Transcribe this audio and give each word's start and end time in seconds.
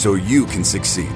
so 0.00 0.14
you 0.14 0.46
can 0.46 0.64
succeed. 0.64 1.12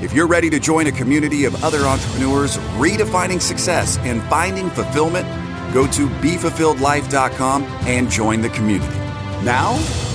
If 0.00 0.14
you're 0.14 0.26
ready 0.26 0.48
to 0.48 0.58
join 0.58 0.86
a 0.86 0.92
community 0.92 1.44
of 1.44 1.62
other 1.62 1.80
entrepreneurs 1.80 2.56
redefining 2.78 3.42
success 3.42 3.98
and 3.98 4.22
finding 4.22 4.70
fulfillment, 4.70 5.26
go 5.74 5.86
to 5.88 6.08
BeFulfilledLife.com 6.08 7.62
and 7.62 8.10
join 8.10 8.40
the 8.40 8.48
community. 8.48 8.96
Now, 9.44 9.74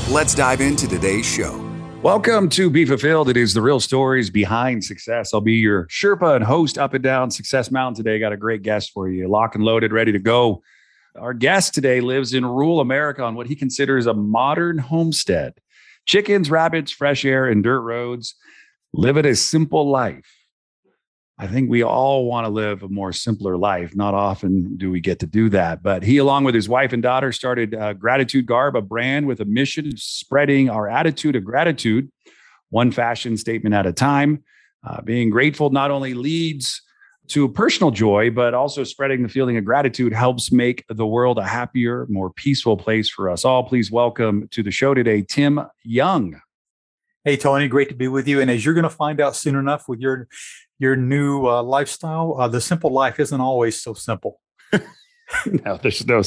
let's 0.10 0.34
dive 0.34 0.62
into 0.62 0.88
today's 0.88 1.28
show. 1.28 1.64
Welcome 2.02 2.50
to 2.50 2.72
Be 2.72 2.86
Fulfilled. 2.86 3.30
It 3.30 3.38
is 3.38 3.54
the 3.54 3.62
real 3.62 3.80
stories 3.80 4.32
behind 4.32 4.84
success. 4.84 5.32
I'll 5.32 5.40
be 5.40 5.54
your 5.54 5.86
Sherpa 5.86 6.38
and 6.38 6.44
host 6.44 6.80
up 6.80 6.96
and 6.96 7.04
down 7.04 7.30
Success 7.30 7.70
Mountain 7.70 8.04
today. 8.04 8.18
Got 8.18 8.34
a 8.34 8.38
great 8.38 8.64
guest 8.64 8.94
for 8.94 9.08
you, 9.08 9.28
lock 9.28 9.54
and 9.54 9.64
loaded, 9.64 9.92
ready 9.92 10.12
to 10.12 10.20
go. 10.20 10.64
Our 11.16 11.36
guest 11.36 11.76
today 11.76 12.02
lives 12.02 12.34
in 12.34 12.46
rural 12.46 12.80
America 12.80 13.24
on 13.24 13.36
what 13.36 13.46
he 13.46 13.56
considers 13.56 14.08
a 14.08 14.14
modern 14.16 14.80
homestead. 14.80 15.60
Chickens, 16.08 16.50
rabbits, 16.50 16.92
fresh 16.92 17.26
air, 17.26 17.46
and 17.46 17.64
dirt 17.64 17.82
roads. 17.82 18.36
Live 18.94 19.18
it 19.18 19.26
a 19.26 19.36
simple 19.36 19.90
life. 19.90 20.26
I 21.38 21.46
think 21.46 21.70
we 21.70 21.84
all 21.84 22.26
want 22.26 22.46
to 22.46 22.50
live 22.50 22.82
a 22.82 22.90
more 22.90 23.14
simpler 23.14 23.58
life. 23.58 23.96
Not 23.96 24.16
often 24.16 24.76
do 24.78 24.90
we 24.90 25.00
get 25.00 25.20
to 25.20 25.28
do 25.28 25.50
that. 25.50 25.84
But 25.84 26.02
he, 26.02 26.18
along 26.18 26.46
with 26.46 26.56
his 26.56 26.68
wife 26.68 26.94
and 26.94 27.04
daughter, 27.04 27.32
started 27.32 27.76
uh, 27.76 27.94
Gratitude 27.94 28.48
Garb, 28.48 28.76
a 28.76 28.82
brand 28.82 29.28
with 29.28 29.40
a 29.40 29.46
mission 29.46 29.88
of 29.88 30.00
spreading 30.00 30.70
our 30.70 30.90
attitude 30.90 31.36
of 31.36 31.44
gratitude, 31.44 32.10
one 32.70 32.92
fashion 32.92 33.38
statement 33.38 33.76
at 33.76 33.86
a 33.86 33.94
time. 33.94 34.44
Uh, 34.84 35.02
being 35.02 35.30
grateful 35.30 35.70
not 35.70 35.92
only 35.92 36.16
leads 36.16 36.82
to 37.28 37.50
personal 37.50 37.92
joy, 37.92 38.30
but 38.30 38.54
also 38.54 38.84
spreading 38.84 39.24
the 39.24 39.30
feeling 39.30 39.58
of 39.58 39.66
gratitude 39.66 40.14
helps 40.14 40.52
make 40.52 40.86
the 40.90 41.06
world 41.06 41.38
a 41.38 41.44
happier, 41.44 42.06
more 42.10 42.32
peaceful 42.32 42.78
place 42.78 43.10
for 43.10 43.30
us 43.30 43.46
all. 43.46 43.64
Please 43.64 43.92
welcome 43.92 44.48
to 44.50 44.64
the 44.64 44.72
show 44.72 44.94
today, 44.94 45.22
Tim 45.22 45.62
Young. 45.84 46.40
Hey, 47.24 47.38
Tony, 47.38 47.68
great 47.68 47.90
to 47.90 47.96
be 47.96 48.08
with 48.08 48.28
you. 48.28 48.40
And 48.40 48.50
as 48.50 48.64
you're 48.64 48.74
going 48.74 48.84
to 48.84 48.90
find 48.90 49.20
out 49.20 49.36
soon 49.36 49.56
enough 49.56 49.88
with 49.88 50.00
your 50.00 50.28
your 50.80 50.96
new 50.96 51.48
uh, 51.48 51.64
lifestyle, 51.64 52.36
uh, 52.40 52.48
the 52.48 52.62
simple 52.62 52.92
life 52.92 53.20
isn't 53.20 53.42
always 53.42 53.82
so 53.82 53.94
simple. 53.94 54.40
no, 55.66 55.78
there's 55.78 56.06
no. 56.06 56.22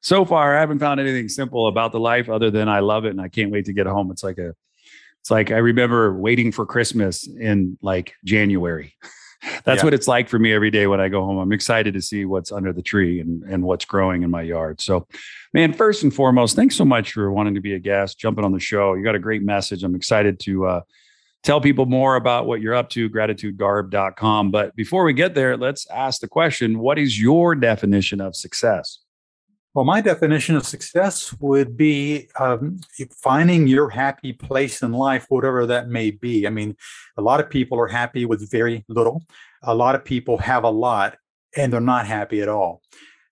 So 0.00 0.24
far, 0.24 0.56
I 0.56 0.60
haven't 0.60 0.78
found 0.78 1.00
anything 1.00 1.28
simple 1.28 1.66
about 1.66 1.92
the 1.92 2.00
life 2.00 2.28
other 2.28 2.50
than 2.50 2.68
I 2.68 2.80
love 2.80 3.04
it 3.04 3.10
and 3.10 3.20
I 3.20 3.28
can't 3.28 3.50
wait 3.50 3.64
to 3.66 3.72
get 3.72 3.86
home. 3.86 4.10
It's 4.10 4.22
like 4.22 4.38
a, 4.38 4.54
it's 5.20 5.30
like 5.30 5.50
I 5.50 5.58
remember 5.58 6.14
waiting 6.14 6.52
for 6.52 6.64
Christmas 6.66 7.26
in 7.26 7.78
like 7.82 8.14
January. 8.24 8.94
that's 9.64 9.80
yeah. 9.80 9.84
what 9.84 9.94
it's 9.94 10.08
like 10.08 10.28
for 10.28 10.38
me 10.38 10.52
every 10.52 10.70
day 10.70 10.86
when 10.86 11.00
I 11.00 11.08
go 11.08 11.24
home. 11.24 11.38
I'm 11.38 11.52
excited 11.52 11.94
to 11.94 12.02
see 12.02 12.24
what's 12.24 12.50
under 12.50 12.72
the 12.72 12.82
tree 12.82 13.20
and, 13.20 13.42
and 13.44 13.62
what's 13.62 13.84
growing 13.84 14.22
in 14.22 14.30
my 14.30 14.42
yard. 14.42 14.80
So, 14.80 15.06
man, 15.52 15.72
first 15.72 16.02
and 16.02 16.12
foremost, 16.12 16.56
thanks 16.56 16.76
so 16.76 16.84
much 16.84 17.12
for 17.12 17.30
wanting 17.30 17.54
to 17.54 17.60
be 17.60 17.74
a 17.74 17.78
guest, 17.78 18.18
jumping 18.18 18.44
on 18.44 18.52
the 18.52 18.60
show. 18.60 18.94
You 18.94 19.04
got 19.04 19.14
a 19.14 19.20
great 19.20 19.42
message. 19.42 19.84
I'm 19.84 19.94
excited 19.94 20.40
to 20.40 20.66
uh, 20.66 20.80
tell 21.42 21.60
people 21.60 21.86
more 21.86 22.16
about 22.16 22.46
what 22.46 22.60
you're 22.60 22.74
up 22.74 22.90
to, 22.90 23.08
gratitudegarb.com. 23.08 24.50
But 24.50 24.74
before 24.74 25.04
we 25.04 25.12
get 25.12 25.34
there, 25.34 25.56
let's 25.56 25.88
ask 25.90 26.20
the 26.20 26.28
question 26.28 26.78
what 26.78 26.98
is 26.98 27.20
your 27.20 27.54
definition 27.54 28.20
of 28.20 28.34
success? 28.34 28.98
Well, 29.78 29.84
my 29.84 30.00
definition 30.00 30.56
of 30.56 30.66
success 30.66 31.32
would 31.38 31.76
be 31.76 32.28
um, 32.40 32.80
finding 33.22 33.68
your 33.68 33.88
happy 33.88 34.32
place 34.32 34.82
in 34.82 34.90
life, 34.90 35.26
whatever 35.28 35.66
that 35.66 35.86
may 35.86 36.10
be. 36.10 36.48
I 36.48 36.50
mean, 36.50 36.74
a 37.16 37.22
lot 37.22 37.38
of 37.38 37.48
people 37.48 37.78
are 37.78 37.86
happy 37.86 38.24
with 38.24 38.50
very 38.50 38.84
little. 38.88 39.22
A 39.62 39.76
lot 39.76 39.94
of 39.94 40.04
people 40.04 40.36
have 40.38 40.64
a 40.64 40.68
lot 40.68 41.16
and 41.56 41.72
they're 41.72 41.80
not 41.80 42.08
happy 42.08 42.40
at 42.40 42.48
all. 42.48 42.82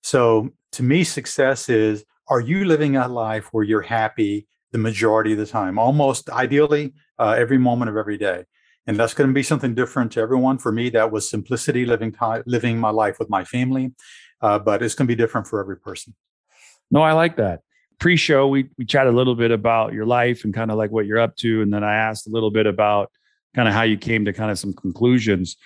So, 0.04 0.50
to 0.70 0.84
me, 0.84 1.02
success 1.02 1.68
is 1.68 2.04
are 2.28 2.38
you 2.38 2.64
living 2.64 2.94
a 2.94 3.08
life 3.08 3.48
where 3.50 3.64
you're 3.64 3.82
happy 3.82 4.46
the 4.70 4.78
majority 4.78 5.32
of 5.32 5.38
the 5.38 5.46
time, 5.46 5.80
almost 5.80 6.30
ideally 6.30 6.94
uh, 7.18 7.34
every 7.36 7.58
moment 7.58 7.88
of 7.90 7.96
every 7.96 8.18
day? 8.18 8.44
and 8.88 8.96
that's 8.96 9.14
going 9.14 9.28
to 9.28 9.34
be 9.34 9.42
something 9.42 9.74
different 9.74 10.12
to 10.12 10.20
everyone. 10.20 10.58
For 10.58 10.70
me, 10.70 10.90
that 10.90 11.10
was 11.10 11.28
simplicity, 11.28 11.84
living 11.84 12.14
living 12.46 12.78
my 12.78 12.90
life 12.90 13.18
with 13.18 13.28
my 13.28 13.42
family, 13.42 13.92
uh, 14.40 14.60
but 14.60 14.80
it's 14.80 14.94
going 14.94 15.08
to 15.08 15.10
be 15.12 15.20
different 15.20 15.48
for 15.48 15.58
every 15.58 15.76
person. 15.76 16.14
No, 16.90 17.02
I 17.02 17.12
like 17.12 17.36
that. 17.36 17.60
Pre-show, 17.98 18.48
we 18.48 18.68
we 18.76 18.84
chatted 18.84 19.12
a 19.12 19.16
little 19.16 19.34
bit 19.34 19.50
about 19.50 19.92
your 19.92 20.06
life 20.06 20.44
and 20.44 20.52
kind 20.52 20.70
of 20.70 20.76
like 20.76 20.90
what 20.90 21.06
you're 21.06 21.18
up 21.18 21.36
to, 21.36 21.62
and 21.62 21.72
then 21.72 21.82
I 21.82 21.94
asked 21.94 22.26
a 22.26 22.30
little 22.30 22.50
bit 22.50 22.66
about 22.66 23.10
kind 23.54 23.68
of 23.68 23.74
how 23.74 23.82
you 23.82 23.96
came 23.96 24.24
to 24.26 24.32
kind 24.32 24.50
of 24.50 24.58
some 24.58 24.74
conclusions. 24.74 25.56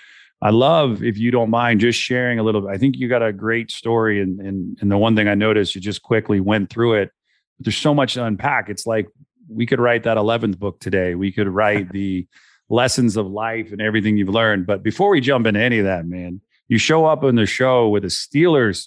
I 0.43 0.51
love 0.51 1.03
if 1.03 1.19
you 1.19 1.31
don't 1.31 1.51
mind 1.51 1.81
just 1.81 1.99
sharing 1.99 2.39
a 2.39 2.43
little 2.43 2.63
bit. 2.63 2.71
I 2.71 2.79
think 2.79 2.97
you 2.97 3.09
got 3.09 3.23
a 3.23 3.33
great 3.33 3.71
story, 3.71 4.21
and 4.21 4.41
and 4.41 4.79
and 4.81 4.91
the 4.91 4.97
one 4.97 5.17
thing 5.17 5.29
I 5.29 5.35
noticed, 5.35 5.75
you 5.75 5.81
just 5.81 6.03
quickly 6.03 6.41
went 6.41 6.71
through 6.71 6.95
it. 6.95 7.11
But 7.59 7.67
there's 7.67 7.77
so 7.77 7.95
much 7.95 8.15
to 8.15 8.25
unpack. 8.25 8.69
It's 8.69 8.87
like 8.87 9.09
we 9.49 9.67
could 9.67 9.81
write 9.81 10.05
that 10.05 10.17
11th 10.17 10.59
book 10.59 10.79
today. 10.81 11.15
We 11.17 11.33
could 11.33 11.49
write 11.49 11.91
the 11.93 12.27
lessons 12.69 13.17
of 13.17 13.27
life 13.27 13.73
and 13.73 13.83
everything 13.83 14.17
you've 14.17 14.29
learned. 14.29 14.67
But 14.67 14.83
before 14.83 15.11
we 15.11 15.21
jump 15.21 15.47
into 15.47 15.61
any 15.61 15.81
of 15.81 15.85
that, 15.85 16.07
man, 16.07 16.41
you 16.69 16.79
show 16.79 17.05
up 17.05 17.25
in 17.25 17.35
the 17.35 17.47
show 17.47 17.89
with 17.89 18.05
a 18.05 18.09
Steelers 18.09 18.87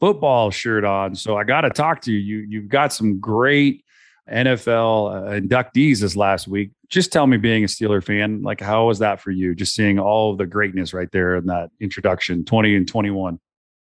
football 0.00 0.50
shirt 0.50 0.84
on. 0.84 1.14
So 1.14 1.36
I 1.36 1.44
got 1.44 1.62
to 1.62 1.70
talk 1.70 2.02
to 2.02 2.12
you. 2.12 2.18
You 2.18 2.46
you've 2.48 2.68
got 2.68 2.92
some 2.92 3.18
great 3.18 3.84
NFL 4.30 5.14
uh, 5.14 5.40
inductees 5.40 6.00
this 6.00 6.16
last 6.16 6.48
week. 6.48 6.72
Just 6.88 7.12
tell 7.12 7.26
me, 7.26 7.36
being 7.36 7.64
a 7.64 7.66
Steeler 7.66 8.02
fan, 8.02 8.42
like 8.42 8.60
how 8.60 8.86
was 8.86 8.98
that 8.98 9.20
for 9.20 9.30
you? 9.30 9.54
Just 9.54 9.74
seeing 9.74 9.98
all 9.98 10.36
the 10.36 10.46
greatness 10.46 10.92
right 10.92 11.10
there 11.12 11.36
in 11.36 11.46
that 11.46 11.70
introduction, 11.80 12.44
twenty 12.44 12.76
and 12.76 12.86
twenty 12.86 13.10
one. 13.10 13.38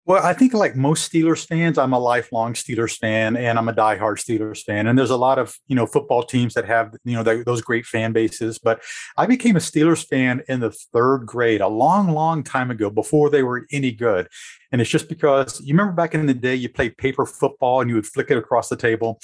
Well, 0.08 0.26
I 0.26 0.32
think 0.32 0.54
like 0.54 0.78
most 0.78 1.12
Steelers 1.12 1.46
fans, 1.46 1.78
I'm 1.78 1.92
a 1.92 2.00
lifelong 2.00 2.54
Steelers 2.54 2.98
fan 2.98 3.36
and 3.36 3.60
I'm 3.60 3.68
a 3.68 3.74
diehard 3.74 4.16
Steelers 4.24 4.64
fan. 4.64 4.88
And 4.88 4.98
there's 4.98 5.10
a 5.10 5.18
lot 5.18 5.38
of, 5.38 5.58
you 5.68 5.76
know, 5.76 5.86
football 5.86 6.24
teams 6.24 6.54
that 6.54 6.64
have, 6.64 6.96
you 7.04 7.14
know, 7.14 7.24
those 7.44 7.62
great 7.62 7.86
fan 7.86 8.14
bases. 8.14 8.58
But 8.58 8.82
I 9.18 9.26
became 9.26 9.58
a 9.58 9.60
Steelers 9.60 10.08
fan 10.08 10.44
in 10.48 10.62
the 10.62 10.72
third 10.72 11.26
grade 11.26 11.60
a 11.60 11.68
long, 11.68 12.12
long 12.12 12.42
time 12.42 12.72
ago 12.72 12.90
before 12.90 13.30
they 13.30 13.44
were 13.44 13.68
any 13.74 13.92
good. 13.92 14.30
And 14.72 14.80
it's 14.80 14.90
just 14.90 15.10
because 15.10 15.60
you 15.60 15.74
remember 15.74 15.92
back 15.92 16.16
in 16.16 16.26
the 16.26 16.34
day, 16.34 16.56
you 16.56 16.70
played 16.70 16.96
paper 16.96 17.26
football 17.26 17.82
and 17.82 17.90
you 17.90 17.98
would 17.98 18.08
flick 18.08 18.32
it 18.32 18.38
across 18.38 18.70
the 18.70 18.78
table 18.78 19.20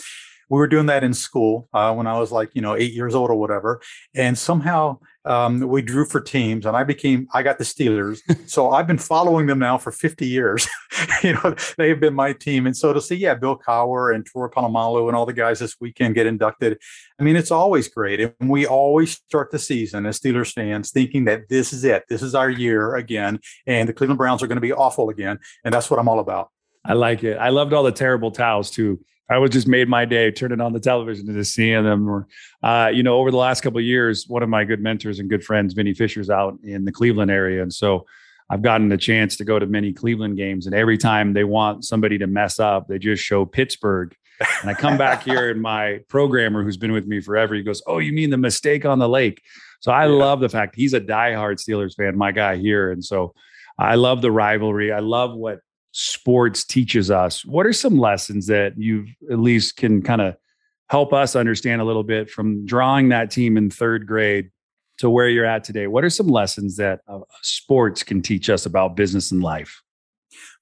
we 0.50 0.58
were 0.58 0.68
doing 0.68 0.88
that 0.88 1.04
in 1.04 1.14
school 1.14 1.68
uh, 1.74 1.94
when 1.94 2.08
I 2.08 2.20
was 2.20 2.32
like, 2.32 2.52
you 2.54 2.62
know, 2.62 2.76
eight 2.76 2.94
years 2.94 3.16
old 3.16 3.30
or 3.30 3.36
whatever. 3.36 3.82
And 4.14 4.38
somehow 4.38 5.00
um, 5.26 5.62
we 5.62 5.82
drew 5.82 6.06
for 6.06 6.20
teams, 6.20 6.66
and 6.66 6.76
I 6.76 6.84
became, 6.84 7.28
I 7.34 7.44
got 7.44 7.58
the 7.58 7.64
Steelers. 7.64 8.20
so 8.50 8.70
I've 8.72 8.88
been 8.88 8.98
following 8.98 9.48
them 9.48 9.60
now 9.60 9.78
for 9.78 9.92
50 9.92 10.28
years. 10.28 10.68
you 11.24 11.34
know, 11.34 11.56
they've 11.78 12.00
been 12.00 12.14
my 12.14 12.34
team. 12.34 12.66
And 12.66 12.76
so 12.76 12.94
to 12.94 13.02
see, 13.02 13.16
yeah, 13.16 13.36
Bill 13.36 13.58
Cowher 13.58 14.14
and 14.14 14.26
Troy 14.26 14.48
Polamalu 14.48 15.08
and 15.08 15.16
all 15.16 15.26
the 15.26 15.34
guys 15.34 15.60
this 15.60 15.76
weekend 15.80 16.16
get 16.16 16.28
inducted, 16.28 16.78
I 17.20 17.24
mean, 17.24 17.36
it's 17.36 17.52
always 17.52 17.88
great. 17.88 18.20
And 18.20 18.50
we 18.50 18.66
always 18.66 19.14
start 19.14 19.52
the 19.52 19.60
season 19.60 20.06
as 20.06 20.20
Steelers 20.20 20.52
fans 20.52 20.92
thinking 20.92 21.26
that 21.26 21.50
this 21.50 21.72
is 21.74 21.84
it. 21.84 22.04
This 22.10 22.22
is 22.22 22.36
our 22.36 22.50
year 22.50 22.96
again. 22.96 23.40
And 23.66 23.88
the 23.88 23.94
Cleveland 23.94 24.18
Browns 24.18 24.44
are 24.44 24.48
going 24.48 24.58
to 24.58 24.62
be 24.62 24.74
awful 24.74 25.10
again. 25.10 25.40
And 25.64 25.74
that's 25.74 25.90
what 25.90 26.00
I'm 26.00 26.10
all 26.10 26.20
about. 26.20 26.50
I 26.86 26.94
like 26.94 27.24
it. 27.24 27.38
I 27.38 27.50
loved 27.50 27.72
all 27.72 27.84
the 27.84 27.94
terrible 27.94 28.32
towels 28.32 28.70
too. 28.70 29.00
I 29.34 29.40
was 29.40 29.50
just 29.50 29.68
made 29.68 29.90
my 29.90 30.06
day 30.06 30.30
turning 30.30 30.62
on 30.62 30.74
the 30.74 30.80
television 30.80 31.28
and 31.28 31.36
just 31.36 31.56
seeing 31.56 31.84
them. 31.84 32.26
Uh, 32.62 32.92
you 32.94 33.02
know, 33.02 33.16
over 33.16 33.32
the 33.32 33.38
last 33.38 33.62
couple 33.62 33.80
of 33.80 33.86
years, 33.86 34.28
one 34.28 34.44
of 34.44 34.50
my 34.50 34.64
good 34.64 34.80
mentors 34.80 35.18
and 35.18 35.28
good 35.28 35.44
friends, 35.44 35.74
Vinnie 35.74 35.96
Fisher's 35.96 36.30
out 36.30 36.60
in 36.64 36.86
the 36.86 36.92
Cleveland 36.92 37.32
area, 37.32 37.64
and 37.64 37.74
so 37.74 38.06
I've 38.52 38.62
gotten 38.62 38.90
the 38.90 38.98
chance 38.98 39.36
to 39.38 39.44
go 39.44 39.58
to 39.58 39.66
many 39.66 39.92
Cleveland 39.92 40.38
games. 40.38 40.68
And 40.68 40.76
every 40.76 41.00
time 41.00 41.34
they 41.34 41.44
want 41.44 41.84
somebody 41.84 42.20
to 42.20 42.28
mess 42.28 42.60
up, 42.60 42.88
they 42.88 43.00
just 43.00 43.24
show 43.24 43.44
Pittsburgh. 43.44 44.16
And 44.62 44.70
I 44.70 44.76
come 44.76 44.98
back 44.98 45.24
here, 45.24 45.50
and 45.50 45.60
my 45.60 46.02
programmer, 46.10 46.64
who's 46.64 46.78
been 46.78 46.92
with 46.92 47.08
me 47.08 47.20
forever, 47.20 47.56
he 47.56 47.64
goes, 47.64 47.82
"Oh, 47.88 47.98
you 47.98 48.14
mean 48.14 48.30
the 48.30 48.38
mistake 48.38 48.86
on 48.86 49.00
the 49.00 49.10
lake?" 49.10 49.42
So 49.80 49.92
I 49.92 50.06
yeah. 50.06 50.14
love 50.14 50.42
the 50.42 50.50
fact 50.50 50.76
he's 50.76 50.94
a 50.94 51.02
diehard 51.02 51.58
Steelers 51.60 51.96
fan, 51.96 52.16
my 52.16 52.32
guy 52.32 52.58
here, 52.58 52.92
and 52.92 53.04
so 53.04 53.34
I 53.80 53.96
love 53.96 54.22
the 54.22 54.32
rivalry. 54.32 54.92
I 54.92 55.00
love 55.00 55.34
what 55.34 55.60
sports 55.94 56.66
teaches 56.66 57.10
us. 57.10 57.46
What 57.46 57.66
are 57.66 57.74
some 57.74 57.98
lessons 57.98 58.48
that 58.48 58.74
you 58.78 59.06
at 59.32 59.40
least 59.40 59.78
can 59.78 60.02
kind 60.02 60.22
of 60.22 60.36
help 60.90 61.14
us 61.14 61.36
understand 61.36 61.82
a 61.82 61.86
little 61.86 62.04
bit 62.04 62.30
from 62.30 62.66
drawing 62.66 63.10
that 63.10 63.32
team 63.32 63.58
in 63.58 63.70
third 63.70 64.06
grade 64.06 64.50
to 64.98 65.10
where 65.10 65.30
you're 65.30 65.46
at 65.46 65.64
today? 65.64 65.88
What 65.88 66.04
are 66.04 66.10
some 66.10 66.28
lessons 66.28 66.76
that 66.78 67.02
uh, 67.08 67.20
sports 67.42 68.04
can 68.04 68.22
teach 68.22 68.50
us 68.50 68.66
about 68.66 68.96
business 68.96 69.32
and 69.32 69.42
life? 69.42 69.82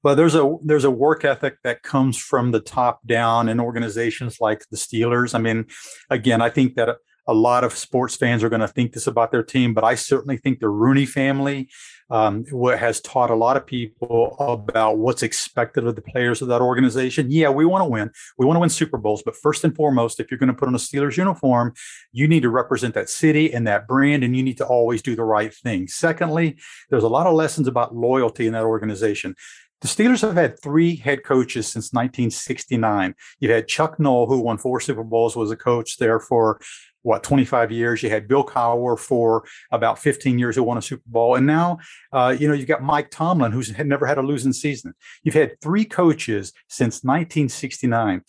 Well, 0.03 0.15
there's 0.15 0.35
a 0.35 0.57
there's 0.63 0.83
a 0.83 0.91
work 0.91 1.23
ethic 1.23 1.57
that 1.63 1.83
comes 1.83 2.17
from 2.17 2.51
the 2.51 2.59
top 2.59 3.05
down 3.05 3.47
in 3.47 3.59
organizations 3.59 4.41
like 4.41 4.65
the 4.69 4.77
Steelers. 4.77 5.33
I 5.33 5.39
mean, 5.39 5.65
again, 6.09 6.41
I 6.41 6.49
think 6.49 6.75
that 6.75 6.89
a, 6.89 6.97
a 7.27 7.33
lot 7.33 7.63
of 7.63 7.77
sports 7.77 8.15
fans 8.15 8.43
are 8.43 8.49
going 8.49 8.61
to 8.61 8.67
think 8.67 8.93
this 8.93 9.07
about 9.07 9.31
their 9.31 9.43
team, 9.43 9.73
but 9.73 9.83
I 9.83 9.95
certainly 9.95 10.37
think 10.37 10.59
the 10.59 10.69
Rooney 10.69 11.05
family 11.05 11.69
um, 12.11 12.43
what 12.51 12.77
has 12.77 12.99
taught 12.99 13.31
a 13.31 13.35
lot 13.35 13.55
of 13.55 13.65
people 13.65 14.35
about 14.37 14.97
what's 14.97 15.23
expected 15.23 15.87
of 15.87 15.95
the 15.95 16.01
players 16.01 16.41
of 16.41 16.49
that 16.49 16.61
organization. 16.61 17.31
Yeah, 17.31 17.49
we 17.49 17.65
want 17.65 17.83
to 17.83 17.89
win. 17.89 18.11
We 18.37 18.45
want 18.45 18.57
to 18.57 18.59
win 18.59 18.69
Super 18.69 18.97
Bowls, 18.97 19.23
but 19.23 19.35
first 19.35 19.63
and 19.63 19.73
foremost, 19.73 20.19
if 20.19 20.29
you're 20.29 20.37
going 20.37 20.47
to 20.47 20.53
put 20.53 20.67
on 20.67 20.75
a 20.75 20.77
Steelers 20.77 21.15
uniform, 21.15 21.73
you 22.11 22.27
need 22.27 22.43
to 22.43 22.49
represent 22.49 22.93
that 22.95 23.09
city 23.09 23.53
and 23.53 23.65
that 23.65 23.87
brand, 23.87 24.25
and 24.25 24.35
you 24.35 24.43
need 24.43 24.57
to 24.57 24.65
always 24.65 25.01
do 25.01 25.15
the 25.15 25.23
right 25.23 25.53
thing. 25.53 25.87
Secondly, 25.87 26.57
there's 26.89 27.03
a 27.03 27.09
lot 27.09 27.27
of 27.27 27.33
lessons 27.33 27.67
about 27.67 27.95
loyalty 27.95 28.45
in 28.45 28.53
that 28.53 28.65
organization. 28.65 29.33
The 29.81 29.87
Steelers 29.87 30.21
have 30.21 30.35
had 30.35 30.61
three 30.61 30.95
head 30.95 31.23
coaches 31.23 31.65
since 31.65 31.91
1969. 31.91 33.15
You've 33.39 33.51
had 33.51 33.67
Chuck 33.67 33.99
Noll, 33.99 34.27
who 34.27 34.39
won 34.39 34.59
four 34.59 34.79
Super 34.79 35.03
Bowls, 35.03 35.35
was 35.35 35.49
a 35.49 35.55
coach 35.55 35.97
there 35.97 36.19
for 36.19 36.59
what 37.03 37.23
25 37.23 37.71
years. 37.71 38.03
You 38.03 38.09
had 38.09 38.27
Bill 38.27 38.43
Cowher 38.43 38.97
for 38.97 39.43
about 39.71 39.99
15 39.99 40.39
years, 40.39 40.55
who 40.55 40.63
won 40.63 40.77
a 40.77 40.81
Super 40.81 41.03
Bowl, 41.05 41.35
and 41.35 41.45
now 41.45 41.79
uh, 42.11 42.35
you 42.37 42.47
know 42.47 42.53
you've 42.53 42.67
got 42.67 42.83
Mike 42.83 43.09
Tomlin, 43.11 43.51
who's 43.51 43.69
had 43.69 43.87
never 43.87 44.05
had 44.05 44.17
a 44.17 44.21
losing 44.21 44.53
season. 44.53 44.93
You've 45.23 45.35
had 45.35 45.59
three 45.61 45.85
coaches 45.85 46.53
since 46.67 47.03
1969. 47.03 48.23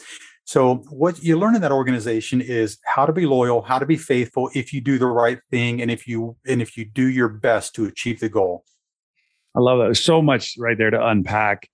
So 0.44 0.76
what 0.90 1.22
you 1.22 1.38
learn 1.38 1.54
in 1.54 1.62
that 1.62 1.72
organization 1.72 2.40
is 2.40 2.78
how 2.84 3.06
to 3.06 3.12
be 3.12 3.26
loyal, 3.26 3.62
how 3.62 3.78
to 3.78 3.86
be 3.86 3.96
faithful 3.96 4.50
if 4.54 4.72
you 4.72 4.80
do 4.80 4.98
the 4.98 5.06
right 5.06 5.38
thing, 5.50 5.80
and 5.80 5.90
if 5.90 6.06
you 6.06 6.36
and 6.46 6.60
if 6.60 6.76
you 6.76 6.84
do 6.84 7.06
your 7.06 7.28
best 7.28 7.74
to 7.76 7.86
achieve 7.86 8.20
the 8.20 8.28
goal. 8.28 8.64
I 9.54 9.60
love 9.60 9.78
that. 9.78 9.84
There's 9.84 10.04
so 10.04 10.22
much 10.22 10.54
right 10.58 10.78
there 10.78 10.90
to 10.90 11.06
unpack 11.06 11.68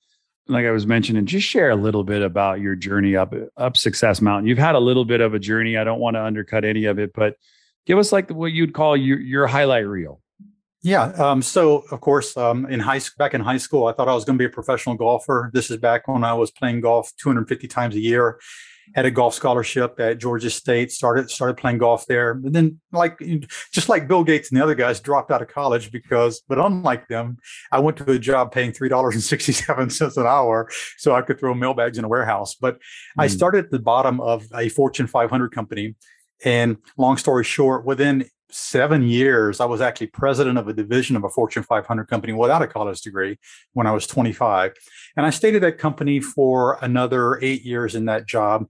like 0.49 0.65
I 0.65 0.71
was 0.71 0.87
mentioning, 0.87 1.27
just 1.27 1.47
share 1.47 1.71
a 1.71 1.77
little 1.77 2.05
bit 2.05 2.23
about 2.23 2.61
your 2.61 2.75
journey 2.75 3.17
up 3.17 3.35
up 3.57 3.77
Success 3.77 4.21
Mountain. 4.21 4.49
You've 4.49 4.59
had 4.59 4.75
a 4.75 4.81
little 4.81 5.05
bit 5.05 5.21
of 5.21 5.35
a 5.35 5.39
journey. 5.39 5.77
I 5.77 5.85
don't 5.85 6.01
want 6.01 6.15
to 6.17 6.25
undercut 6.25 6.65
any 6.65 6.87
of 6.87 6.99
it, 6.99 7.13
but 7.15 7.37
give 7.87 7.99
us 7.99 8.13
like 8.13 8.31
what 8.31 8.53
you'd 8.53 8.73
call 8.73 8.97
your 8.97 9.19
your 9.21 9.47
highlight 9.47 9.87
reel. 9.87 10.21
Yeah. 10.83 11.07
Um, 11.17 11.43
so 11.43 11.85
of 11.91 12.01
course, 12.01 12.37
um, 12.37 12.67
in 12.67 12.81
high 12.81 13.01
back 13.19 13.35
in 13.35 13.41
high 13.41 13.57
school, 13.57 13.87
I 13.87 13.93
thought 13.93 14.09
I 14.09 14.15
was 14.15 14.25
going 14.25 14.39
to 14.39 14.43
be 14.43 14.47
a 14.47 14.53
professional 14.53 14.95
golfer. 14.95 15.51
This 15.53 15.71
is 15.71 15.77
back 15.79 16.07
when 16.07 16.23
I 16.23 16.35
was 16.35 16.51
playing 16.51 16.83
golf 16.83 17.13
250 17.21 17.67
times 17.67 17.97
a 17.97 18.01
year, 18.01 18.39
had 18.95 19.05
a 19.05 19.11
golf 19.11 19.35
scholarship 19.35 19.99
at 19.99 20.19
Georgia 20.19 20.51
State, 20.51 20.93
started 20.93 21.31
started 21.31 21.57
playing 21.57 21.79
golf 21.79 22.07
there. 22.07 22.33
And 22.33 22.55
then 22.55 22.81
like 22.93 23.19
just 23.73 23.89
like 23.89 24.07
Bill 24.07 24.23
Gates 24.23 24.51
and 24.51 24.59
the 24.59 24.63
other 24.63 24.77
guys 24.77 25.01
dropped 25.01 25.33
out 25.33 25.43
of 25.43 25.49
college 25.49 25.91
because 25.91 26.43
but 26.49 26.61
unlike 26.61 27.09
them, 27.09 27.39
I 27.73 27.81
went 27.81 27.97
to 27.97 28.13
a 28.13 28.19
job 28.19 28.53
paying 28.53 28.71
$3.67 28.71 30.17
an 30.17 30.27
hour 30.27 30.71
so 30.97 31.13
I 31.13 31.23
could 31.23 31.41
throw 31.41 31.55
mailbags 31.55 31.99
in 31.99 32.05
a 32.05 32.09
warehouse. 32.09 32.55
But 32.55 32.77
mm. 32.77 32.81
I 33.19 33.27
hmm. 33.27 33.33
started 33.33 33.65
at 33.65 33.71
the 33.73 33.81
bottom 33.81 34.21
of 34.21 34.47
a 34.55 34.69
Fortune 34.69 35.09
500 35.09 35.53
company 35.53 35.97
and 36.45 36.77
long 36.97 37.17
story 37.17 37.43
short, 37.43 37.85
within 37.85 38.25
seven 38.51 39.03
years, 39.03 39.61
I 39.61 39.67
was 39.67 39.81
actually 39.81 40.09
president 40.09 40.59
of 40.59 40.69
a 40.69 40.73
division 40.73 41.17
of 41.17 41.25
a 41.25 41.29
Fortune 41.29 41.63
500 41.63 42.09
company 42.09 42.33
without 42.33 42.63
a 42.63 42.67
college 42.67 43.01
degree 43.03 43.39
when 43.73 43.87
I 43.87 43.93
was 43.93 44.07
25. 44.07 44.73
And 45.17 45.27
I 45.27 45.31
stayed 45.31 45.55
at 45.55 45.63
that 45.63 45.79
company 45.79 46.21
for 46.21 46.79
another 46.81 47.39
eight 47.43 47.63
years 47.63 47.95
in 47.95 48.07
that 48.07 48.27
job 48.27 48.67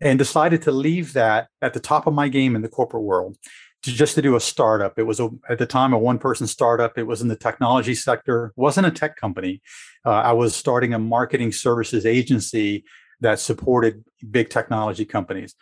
and 0.00 0.18
decided 0.18 0.62
to 0.62 0.72
leave 0.72 1.12
that 1.12 1.48
at 1.60 1.74
the 1.74 1.80
top 1.80 2.06
of 2.06 2.14
my 2.14 2.28
game 2.28 2.56
in 2.56 2.62
the 2.62 2.68
corporate 2.68 3.02
world 3.02 3.36
to 3.82 3.92
just 3.92 4.14
to 4.14 4.22
do 4.22 4.36
a 4.36 4.40
startup. 4.40 4.98
It 4.98 5.04
was 5.04 5.20
a, 5.20 5.30
at 5.48 5.58
the 5.58 5.66
time 5.66 5.92
a 5.92 5.98
one 5.98 6.18
person 6.18 6.46
startup. 6.46 6.98
It 6.98 7.06
was 7.06 7.22
in 7.22 7.28
the 7.28 7.36
technology 7.36 7.94
sector, 7.94 8.52
wasn't 8.56 8.86
a 8.86 8.90
tech 8.90 9.16
company. 9.16 9.62
Uh, 10.04 10.10
I 10.10 10.32
was 10.32 10.54
starting 10.54 10.94
a 10.94 10.98
marketing 10.98 11.52
services 11.52 12.06
agency 12.06 12.84
that 13.20 13.38
supported 13.38 14.04
big 14.30 14.48
technology 14.48 15.04
companies 15.04 15.54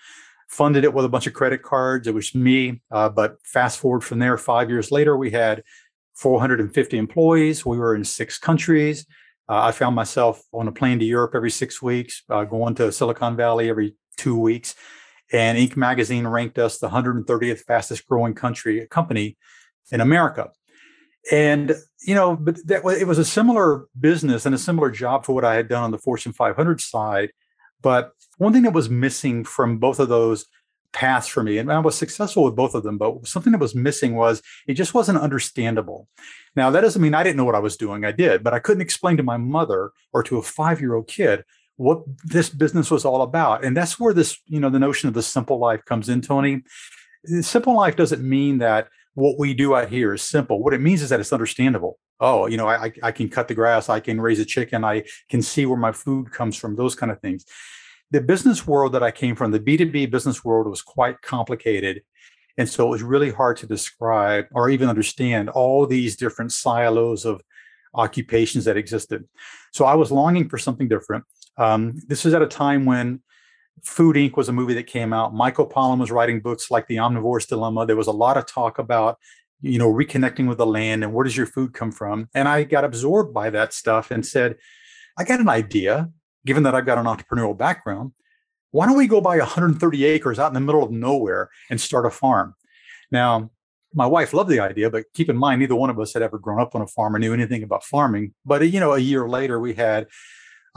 funded 0.49 0.85
it 0.85 0.93
with 0.93 1.05
a 1.05 1.09
bunch 1.09 1.27
of 1.27 1.35
credit 1.35 1.63
cards. 1.63 2.07
It 2.07 2.15
was 2.15 2.35
me. 2.35 2.81
Uh, 2.91 3.09
but 3.09 3.37
fast 3.45 3.79
forward 3.79 4.03
from 4.03 4.19
there, 4.19 4.37
five 4.37 4.71
years 4.71 4.91
later, 4.91 5.17
we 5.17 5.31
had 5.31 5.63
450 6.15 6.99
employees. 6.99 7.65
We 7.65 7.79
were 7.79 7.95
in 7.95 8.05
six 8.05 8.39
countries. 8.39 9.07
Uh, 9.49 9.63
I 9.63 9.73
found 9.73 9.95
myself 9.95 10.43
on 10.53 10.69
a 10.69 10.73
plane 10.73 10.99
to 10.99 11.05
Europe 11.05 11.33
every 11.35 11.51
six 11.51 11.81
weeks, 11.81 12.23
uh, 12.29 12.45
going 12.45 12.75
to 12.77 12.93
Silicon 12.93 13.37
Valley 13.37 13.71
every 13.71 13.95
two 14.17 14.39
weeks. 14.39 14.75
And 15.33 15.59
Inc. 15.59 15.77
magazine 15.77 16.27
ranked 16.27 16.59
us 16.59 16.79
the 16.79 16.89
130th 16.89 17.61
fastest 17.67 18.07
growing 18.07 18.35
country 18.35 18.87
company 18.91 19.37
in 19.93 20.01
America. 20.01 20.51
And 21.31 21.75
you 22.01 22.15
know, 22.15 22.37
but 22.37 22.67
that 22.67 22.85
it 22.85 23.07
was 23.07 23.19
a 23.19 23.25
similar 23.25 23.87
business 23.99 24.47
and 24.47 24.55
a 24.55 24.59
similar 24.59 24.91
job 24.91 25.25
for 25.25 25.35
what 25.35 25.45
I 25.45 25.55
had 25.55 25.69
done 25.69 25.83
on 25.83 25.91
the 25.91 25.99
Fortune 25.99 26.33
500 26.33 26.81
side. 26.81 27.33
But 27.83 28.13
one 28.39 28.53
thing 28.53 28.63
that 28.63 28.73
was 28.73 28.91
missing 28.91 29.45
from 29.45 29.79
both 29.79 29.99
of 29.99 30.09
those 30.09 30.47
paths 30.93 31.29
for 31.29 31.43
me, 31.43 31.59
and 31.59 31.71
I 31.71 31.79
was 31.79 31.97
successful 31.97 32.45
with 32.45 32.57
both 32.57 32.75
of 32.75 32.83
them, 32.83 32.99
but 32.99 33.27
something 33.27 33.53
that 33.53 33.61
was 33.61 33.75
missing 33.75 34.15
was 34.15 34.43
it 34.67 34.75
just 34.75 34.95
wasn't 34.95 35.19
understandable. 35.19 36.09
Now, 36.57 36.71
that 36.71 36.81
doesn't 36.81 37.03
mean 37.03 37.15
I 37.15 37.23
didn't 37.23 37.37
know 37.37 37.45
what 37.45 37.55
I 37.55 37.61
was 37.61 37.77
doing. 37.77 38.05
I 38.05 38.13
did, 38.13 38.43
but 38.43 38.55
I 38.55 38.59
couldn't 38.59 38.83
explain 38.83 39.17
to 39.19 39.23
my 39.23 39.37
mother 39.37 39.91
or 40.13 40.23
to 40.25 40.39
a 40.39 40.43
five 40.43 40.81
year 40.81 40.95
old 40.95 41.09
kid 41.09 41.45
what 41.77 42.03
this 42.25 42.51
business 42.51 42.91
was 42.91 43.05
all 43.05 43.23
about. 43.23 43.65
And 43.65 43.77
that's 43.77 44.01
where 44.01 44.13
this, 44.13 44.39
you 44.47 44.59
know, 44.59 44.71
the 44.71 44.81
notion 44.81 45.09
of 45.09 45.15
the 45.15 45.23
simple 45.23 45.59
life 45.59 45.85
comes 45.85 46.09
in, 46.09 46.21
Tony. 46.21 46.63
Simple 47.41 47.75
life 47.75 47.95
doesn't 47.95 48.23
mean 48.23 48.59
that 48.59 48.89
what 49.19 49.39
we 49.39 49.55
do 49.55 49.75
out 49.75 49.89
here 49.89 50.15
is 50.15 50.23
simple. 50.23 50.63
What 50.63 50.75
it 50.75 50.81
means 50.81 51.03
is 51.03 51.11
that 51.11 51.21
it's 51.21 51.33
understandable. 51.33 51.99
Oh, 52.21 52.47
you 52.47 52.57
know, 52.57 52.69
I, 52.69 52.93
I 53.03 53.13
can 53.13 53.29
cut 53.29 53.49
the 53.49 53.55
grass, 53.55 53.89
I 53.89 54.01
can 54.01 54.21
raise 54.21 54.41
a 54.41 54.45
chicken, 54.45 54.85
I 54.85 55.05
can 55.29 55.43
see 55.43 55.67
where 55.67 55.79
my 55.79 55.93
food 55.93 56.33
comes 56.33 56.57
from, 56.57 56.75
those 56.75 56.95
kind 56.95 57.13
of 57.13 57.21
things 57.21 57.45
the 58.11 58.21
business 58.21 58.67
world 58.67 58.93
that 58.93 59.03
I 59.03 59.11
came 59.11 59.37
from, 59.37 59.51
the 59.51 59.61
B2B 59.61 60.11
business 60.11 60.45
world 60.45 60.67
was 60.67 60.83
quite 60.83 61.21
complicated. 61.21 62.03
And 62.57 62.69
so 62.69 62.87
it 62.87 62.91
was 62.91 63.03
really 63.03 63.31
hard 63.31 63.57
to 63.59 63.67
describe 63.67 64.47
or 64.53 64.71
even 64.71 64.89
understand 64.89 65.49
all 65.51 65.87
these 65.87 66.17
different 66.17 66.53
silos 66.53 67.25
of 67.25 67.41
occupations 67.95 68.65
that 68.65 68.77
existed. 68.77 69.29
So 69.73 69.85
I 69.85 69.95
was 69.95 70.11
longing 70.11 70.49
for 70.49 70.59
something 70.59 70.89
different. 70.89 71.25
Um, 71.57 71.99
this 72.07 72.25
was 72.25 72.35
at 72.35 72.43
a 72.43 72.47
time 72.47 72.85
when 72.85 73.21
Food 73.85 74.17
Inc. 74.17 74.37
was 74.37 74.49
a 74.49 74.53
movie 74.53 74.75
that 74.75 74.87
came 74.87 75.13
out. 75.13 75.35
Michael 75.35 75.69
Pollan 75.69 75.99
was 75.99 76.11
writing 76.11 76.41
books 76.41 76.71
like 76.71 76.87
The 76.87 76.97
Omnivore's 76.97 77.47
Dilemma. 77.47 77.87
There 77.87 77.97
was 77.97 78.07
a 78.07 78.13
lot 78.13 78.37
of 78.37 78.47
talk 78.47 78.79
about, 78.79 79.19
you 79.61 79.79
know, 79.79 79.93
reconnecting 79.93 80.49
with 80.49 80.59
the 80.59 80.67
land 80.67 81.03
and 81.03 81.13
where 81.13 81.25
does 81.25 81.37
your 81.37 81.47
food 81.47 81.75
come 81.75 81.93
from? 81.93 82.29
And 82.35 82.49
I 82.49 82.65
got 82.65 82.85
absorbed 82.85 83.35
by 83.35 83.51
that 83.51 83.73
stuff 83.73 84.11
and 84.11 84.25
said, 84.25 84.57
I 85.19 85.25
got 85.25 85.41
an 85.41 85.49
idea 85.49 86.11
given 86.47 86.63
that 86.63 86.75
I've 86.75 86.87
got 86.87 86.99
an 86.99 87.05
entrepreneurial 87.05 87.57
background, 87.57 88.13
why 88.71 88.87
don't 88.87 88.97
we 88.97 89.07
go 89.07 89.21
buy 89.21 89.39
130 89.39 90.05
acres 90.05 90.39
out 90.39 90.49
in 90.49 90.55
the 90.55 90.61
middle 90.61 90.83
of 90.83 90.91
nowhere 90.91 91.51
and 91.71 91.81
start 91.81 92.07
a 92.07 92.11
farm? 92.11 92.55
Now, 93.11 93.51
my 93.95 94.07
wife 94.07 94.33
loved 94.33 94.51
the 94.51 94.61
idea, 94.61 94.91
but 94.91 95.05
keep 95.15 95.29
in 95.29 95.37
mind, 95.37 95.61
neither 95.61 95.75
one 95.75 95.91
of 95.91 95.99
us 95.99 96.13
had 96.13 96.23
ever 96.23 96.39
grown 96.39 96.61
up 96.61 96.75
on 96.75 96.83
a 96.83 96.87
farm 96.87 97.17
or 97.17 97.19
knew 97.19 97.33
anything 97.33 97.63
about 97.63 97.85
farming. 97.85 98.35
But 98.45 98.71
you 98.71 98.81
know, 98.81 98.93
a 98.93 98.99
year 98.99 99.29
later, 99.29 99.59
we 99.59 99.75
had, 99.75 100.07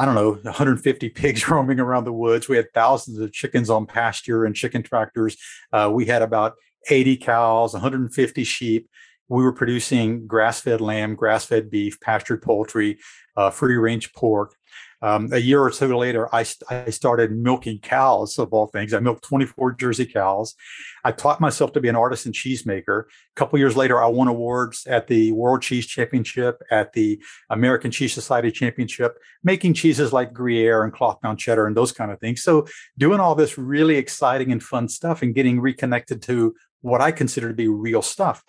I 0.02 0.06
don't 0.06 0.16
know, 0.16 0.32
150 0.32 1.10
pigs 1.16 1.48
roaming 1.48 1.80
around 1.80 2.06
the 2.06 2.12
woods. 2.12 2.50
We 2.50 2.58
had 2.58 2.74
thousands 2.74 3.20
of 3.20 3.32
chickens 3.32 3.70
on 3.70 3.86
pasture 3.86 4.46
and 4.46 4.56
chicken 4.56 4.82
tractors. 4.82 5.38
Uh, 5.72 5.92
we 5.94 6.08
had 6.08 6.24
about 6.24 6.56
80 6.90 7.18
cows, 7.18 7.74
150 7.74 8.44
sheep. 8.44 8.90
We 9.30 9.44
were 9.44 9.54
producing 9.54 10.26
grass-fed 10.26 10.82
lamb, 10.82 11.14
grass-fed 11.14 11.70
beef, 11.70 12.00
pastured 12.02 12.42
poultry, 12.42 12.98
uh, 13.38 13.52
free-range 13.52 14.12
pork. 14.14 14.56
Um, 15.02 15.30
a 15.32 15.40
year 15.40 15.62
or 15.62 15.72
two 15.72 15.96
later, 15.98 16.34
I, 16.34 16.46
I 16.70 16.90
started 16.92 17.32
milking 17.32 17.80
cows 17.80 18.38
of 18.38 18.54
all 18.54 18.68
things. 18.68 18.94
I 18.94 19.00
milked 19.00 19.24
24 19.24 19.74
Jersey 19.74 20.06
cows. 20.06 20.56
I 21.04 21.12
taught 21.12 21.42
myself 21.42 21.74
to 21.74 21.82
be 21.82 21.88
an 21.88 21.96
artisan 21.96 22.32
cheesemaker. 22.32 23.04
A 23.04 23.36
couple 23.36 23.58
years 23.58 23.76
later, 23.76 24.02
I 24.02 24.08
won 24.08 24.28
awards 24.28 24.86
at 24.86 25.08
the 25.08 25.32
World 25.32 25.64
Cheese 25.64 25.88
Championship, 25.88 26.62
at 26.70 26.94
the 26.94 27.22
American 27.50 27.90
Cheese 27.90 28.14
Society 28.14 28.52
Championship, 28.52 29.18
making 29.44 29.74
cheeses 29.74 30.14
like 30.14 30.34
Gruyere 30.34 30.84
and 30.84 30.94
cloth-bound 30.94 31.40
cheddar 31.40 31.66
and 31.66 31.76
those 31.76 31.92
kind 31.92 32.12
of 32.12 32.20
things. 32.20 32.44
So 32.44 32.68
doing 32.98 33.20
all 33.20 33.34
this 33.34 33.58
really 33.58 33.96
exciting 33.96 34.52
and 34.52 34.62
fun 34.62 34.88
stuff 34.88 35.24
and 35.24 35.34
getting 35.34 35.60
reconnected 35.60 36.22
to 36.24 36.54
what 36.82 37.02
I 37.02 37.12
consider 37.12 37.48
to 37.48 37.54
be 37.54 37.68
real 37.68 38.02
stuff. 38.02 38.44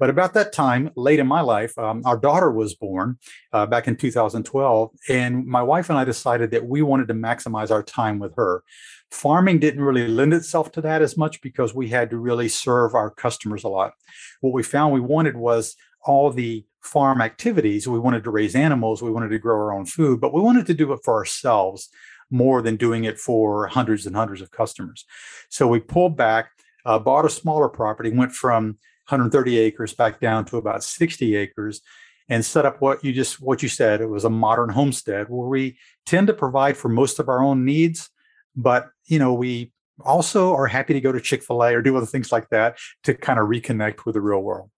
But 0.00 0.08
about 0.08 0.32
that 0.32 0.54
time, 0.54 0.90
late 0.96 1.18
in 1.18 1.26
my 1.26 1.42
life, 1.42 1.78
um, 1.78 2.00
our 2.06 2.16
daughter 2.16 2.50
was 2.50 2.74
born 2.74 3.18
uh, 3.52 3.66
back 3.66 3.86
in 3.86 3.96
2012. 3.96 4.90
And 5.10 5.46
my 5.46 5.62
wife 5.62 5.90
and 5.90 5.98
I 5.98 6.04
decided 6.04 6.50
that 6.52 6.66
we 6.66 6.80
wanted 6.80 7.06
to 7.08 7.14
maximize 7.14 7.70
our 7.70 7.82
time 7.82 8.18
with 8.18 8.34
her. 8.36 8.64
Farming 9.10 9.58
didn't 9.58 9.84
really 9.84 10.08
lend 10.08 10.32
itself 10.32 10.72
to 10.72 10.80
that 10.80 11.02
as 11.02 11.18
much 11.18 11.42
because 11.42 11.74
we 11.74 11.90
had 11.90 12.08
to 12.10 12.16
really 12.16 12.48
serve 12.48 12.94
our 12.94 13.10
customers 13.10 13.62
a 13.62 13.68
lot. 13.68 13.92
What 14.40 14.54
we 14.54 14.62
found 14.62 14.94
we 14.94 15.00
wanted 15.00 15.36
was 15.36 15.76
all 16.02 16.30
the 16.30 16.64
farm 16.80 17.20
activities. 17.20 17.86
We 17.86 17.98
wanted 17.98 18.24
to 18.24 18.30
raise 18.30 18.54
animals, 18.54 19.02
we 19.02 19.10
wanted 19.10 19.28
to 19.28 19.38
grow 19.38 19.56
our 19.56 19.74
own 19.74 19.84
food, 19.84 20.18
but 20.18 20.32
we 20.32 20.40
wanted 20.40 20.64
to 20.66 20.74
do 20.74 20.94
it 20.94 21.00
for 21.04 21.14
ourselves 21.14 21.90
more 22.30 22.62
than 22.62 22.76
doing 22.76 23.04
it 23.04 23.18
for 23.18 23.66
hundreds 23.66 24.06
and 24.06 24.16
hundreds 24.16 24.40
of 24.40 24.50
customers. 24.50 25.04
So 25.50 25.66
we 25.68 25.80
pulled 25.80 26.16
back, 26.16 26.52
uh, 26.86 26.98
bought 26.98 27.26
a 27.26 27.30
smaller 27.30 27.68
property, 27.68 28.10
went 28.10 28.32
from 28.32 28.78
130 29.10 29.58
acres 29.58 29.94
back 29.94 30.20
down 30.20 30.44
to 30.46 30.56
about 30.56 30.84
60 30.84 31.36
acres 31.36 31.80
and 32.28 32.44
set 32.44 32.64
up 32.64 32.80
what 32.80 33.04
you 33.04 33.12
just 33.12 33.40
what 33.40 33.62
you 33.62 33.68
said 33.68 34.00
it 34.00 34.06
was 34.06 34.24
a 34.24 34.30
modern 34.30 34.68
homestead 34.68 35.28
where 35.28 35.48
we 35.48 35.76
tend 36.06 36.26
to 36.28 36.34
provide 36.34 36.76
for 36.76 36.88
most 36.88 37.18
of 37.18 37.28
our 37.28 37.42
own 37.42 37.64
needs 37.64 38.10
but 38.56 38.88
you 39.06 39.18
know 39.18 39.34
we 39.34 39.72
also 40.04 40.54
are 40.54 40.66
happy 40.66 40.92
to 40.94 41.00
go 41.00 41.12
to 41.12 41.20
Chick-fil-A 41.20 41.74
or 41.74 41.82
do 41.82 41.96
other 41.96 42.06
things 42.06 42.32
like 42.32 42.48
that 42.50 42.78
to 43.04 43.14
kind 43.14 43.38
of 43.38 43.46
reconnect 43.48 44.04
with 44.04 44.14
the 44.14 44.20
real 44.20 44.40
world. 44.40 44.70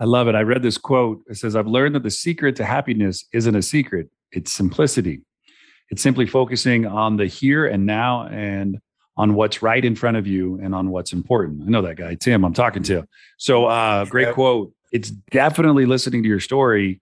I 0.00 0.04
love 0.04 0.28
it. 0.28 0.34
I 0.34 0.42
read 0.42 0.62
this 0.62 0.78
quote. 0.78 1.22
It 1.28 1.36
says, 1.36 1.54
I've 1.54 1.66
learned 1.66 1.94
that 1.94 2.02
the 2.02 2.10
secret 2.10 2.56
to 2.56 2.64
happiness 2.64 3.26
isn't 3.32 3.54
a 3.54 3.62
secret, 3.62 4.10
it's 4.32 4.52
simplicity. 4.52 5.22
It's 5.90 6.02
simply 6.02 6.26
focusing 6.26 6.86
on 6.86 7.16
the 7.16 7.26
here 7.26 7.66
and 7.66 7.86
now 7.86 8.26
and 8.26 8.78
on 9.16 9.34
what's 9.34 9.62
right 9.62 9.84
in 9.84 9.94
front 9.94 10.16
of 10.16 10.26
you 10.26 10.58
and 10.62 10.74
on 10.74 10.90
what's 10.90 11.12
important. 11.12 11.62
I 11.62 11.66
know 11.66 11.82
that 11.82 11.96
guy, 11.96 12.14
Tim, 12.14 12.44
I'm 12.44 12.52
talking 12.52 12.82
to. 12.84 13.06
So, 13.38 13.66
uh, 13.66 14.04
great 14.06 14.34
quote. 14.34 14.72
It's 14.92 15.10
definitely 15.10 15.86
listening 15.86 16.22
to 16.22 16.28
your 16.28 16.40
story. 16.40 17.00